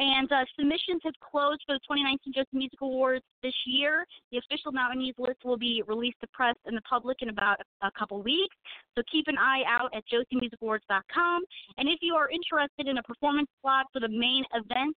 And 0.00 0.32
uh, 0.32 0.48
submissions 0.58 1.02
have 1.04 1.12
closed 1.20 1.60
for 1.66 1.76
the 1.76 1.80
2019 1.84 2.32
Josie 2.32 2.48
Music 2.54 2.80
Awards 2.80 3.22
this 3.42 3.52
year. 3.66 4.06
The 4.32 4.38
official 4.38 4.72
nominees 4.72 5.14
list 5.18 5.44
will 5.44 5.58
be 5.58 5.82
released 5.86 6.18
to 6.22 6.26
press 6.32 6.56
and 6.64 6.74
the 6.74 6.80
public 6.88 7.18
in 7.20 7.28
about 7.28 7.60
a, 7.82 7.90
couple 7.98 8.22
weeks. 8.22 8.56
So 8.96 9.02
keep 9.12 9.28
an 9.28 9.36
eye 9.36 9.62
out 9.68 9.94
at 9.94 10.02
josiemusicawards.com. 10.08 11.42
And 11.76 11.86
if 11.86 11.98
you 12.00 12.14
are 12.14 12.30
interested 12.30 12.88
in 12.88 12.96
a 12.96 13.02
performance 13.02 13.50
slot 13.60 13.88
for 13.92 14.00
the 14.00 14.08
main 14.08 14.42
event 14.54 14.96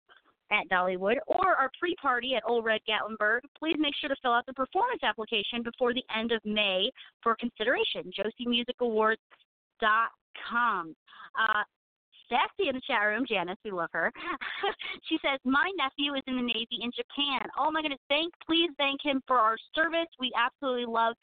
at 0.52 0.70
Dollywood 0.72 1.18
or 1.28 1.54
our 1.54 1.70
pre-party 1.78 2.36
at 2.36 2.44
Ole 2.48 2.62
Red 2.62 2.80
Gatlinburg, 2.88 3.42
please 3.60 3.76
make 3.78 3.96
sure 4.00 4.08
to 4.08 4.16
fill 4.22 4.32
out 4.32 4.46
the 4.46 4.54
performance 4.54 5.04
application 5.04 5.64
before 5.64 5.94
the 5.94 6.06
end 6.18 6.32
of 6.32 6.40
May 6.46 6.90
for 7.22 7.36
consideration. 7.36 8.10
JosieMusicAwards.com. 8.18 10.96
Uh, 11.38 11.64
Sassy 12.34 12.70
in 12.70 12.76
the 12.76 12.82
chat 12.82 13.02
room, 13.06 13.26
Janice, 13.30 13.58
we 13.64 13.70
love 13.70 13.90
her. 13.94 14.12
she 15.10 15.20
says, 15.22 15.40
My 15.46 15.70
nephew 15.78 16.16
is 16.16 16.24
in 16.26 16.36
the 16.36 16.42
Navy 16.42 16.82
in 16.82 16.90
Japan. 16.90 17.48
Oh 17.58 17.70
my 17.70 17.82
goodness, 17.82 18.00
thank 18.10 18.34
please 18.46 18.72
thank 18.78 19.02
him 19.04 19.22
for 19.28 19.38
our 19.38 19.56
service. 19.76 20.10
We 20.20 20.32
absolutely 20.36 20.92
love 20.92 21.14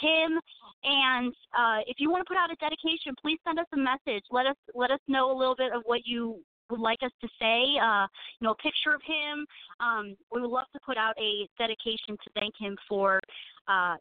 him. 0.00 0.40
And 0.82 1.32
uh, 1.56 1.86
if 1.86 1.96
you 1.98 2.10
want 2.10 2.26
to 2.26 2.28
put 2.28 2.36
out 2.36 2.50
a 2.50 2.56
dedication, 2.56 3.14
please 3.20 3.38
send 3.46 3.58
us 3.58 3.66
a 3.72 3.76
message. 3.76 4.24
Let 4.30 4.46
us 4.46 4.56
let 4.74 4.90
us 4.90 5.00
know 5.06 5.30
a 5.30 5.36
little 5.36 5.56
bit 5.56 5.72
of 5.72 5.82
what 5.84 6.00
you 6.04 6.40
would 6.70 6.80
like 6.80 7.02
us 7.02 7.12
to 7.20 7.28
say. 7.38 7.78
Uh, 7.82 8.06
you 8.40 8.46
know, 8.46 8.52
a 8.52 8.62
picture 8.62 8.94
of 8.94 9.02
him. 9.06 9.46
Um, 9.78 10.16
we 10.32 10.40
would 10.40 10.50
love 10.50 10.66
to 10.72 10.80
put 10.84 10.96
out 10.96 11.14
a 11.18 11.46
dedication 11.58 12.16
to 12.16 12.30
thank 12.34 12.54
him 12.58 12.76
for 12.88 13.20
uh, 13.68 13.96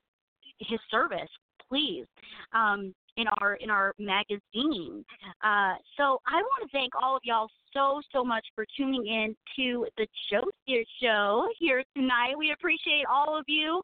his 0.60 0.80
service. 0.90 1.30
Please. 1.70 2.06
Um, 2.54 2.94
in 3.20 3.28
our 3.40 3.56
in 3.56 3.70
our 3.70 3.94
magazine. 4.00 5.04
Uh, 5.44 5.76
so 5.98 6.20
I 6.26 6.42
want 6.42 6.64
to 6.64 6.70
thank 6.72 6.94
all 7.02 7.16
of 7.16 7.22
y'all 7.24 7.50
so 7.74 8.02
so 8.14 8.24
much 8.24 8.46
for 8.56 8.66
tuning 8.78 9.06
in 9.06 9.36
to 9.58 9.86
the 9.98 10.08
Josie 10.32 10.88
Show 11.02 11.48
here 11.60 11.84
tonight. 11.96 12.38
We 12.38 12.52
appreciate 12.52 13.06
all 13.12 13.38
of 13.38 13.46
you, 13.48 13.82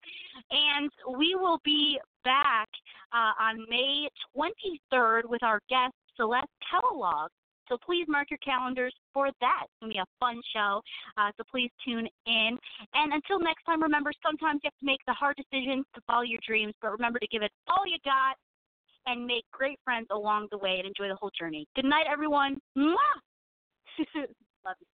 and 0.52 0.90
we 1.18 1.36
will 1.36 1.60
be 1.66 2.00
back 2.24 2.70
uh, 3.14 3.34
on 3.40 3.66
May 3.70 4.08
23rd 4.36 5.26
with 5.26 5.44
our 5.44 5.60
guest 5.70 5.94
Celeste 6.16 6.48
Kellogg. 6.72 7.30
So 7.68 7.78
please 7.84 8.06
mark 8.08 8.30
your 8.30 8.38
calendars 8.46 8.94
for 9.12 9.30
that. 9.42 9.64
It's 9.64 9.74
going 9.82 9.92
to 9.92 9.96
be 9.96 10.00
a 10.00 10.06
fun 10.20 10.40
show. 10.54 10.82
Uh, 11.18 11.32
so 11.36 11.44
please 11.50 11.72
tune 11.84 12.08
in. 12.28 12.58
And 12.94 13.14
until 13.14 13.40
next 13.40 13.64
time, 13.64 13.82
remember 13.82 14.12
sometimes 14.24 14.62
you 14.64 14.70
have 14.70 14.80
to 14.80 14.86
make 14.86 15.02
the 15.08 15.14
hard 15.14 15.36
decisions 15.36 15.84
to 15.96 16.02
follow 16.06 16.22
your 16.22 16.40
dreams, 16.46 16.74
but 16.80 16.92
remember 16.92 17.18
to 17.18 17.28
give 17.28 17.42
it 17.42 17.52
all 17.68 17.88
you 17.88 17.98
got 18.06 18.38
and 19.06 19.26
make 19.26 19.46
great 19.52 19.80
friends 19.84 20.08
along 20.12 20.48
the 20.52 20.58
way 20.58 20.76
and 20.78 20.88
enjoy 20.88 21.08
the 21.08 21.16
whole 21.16 21.32
journey. 21.38 21.68
Good 21.76 21.86
night, 21.86 22.06
everyone. 22.12 22.60
Mwah! 22.78 22.96
Love 24.66 24.76
you. 24.80 24.88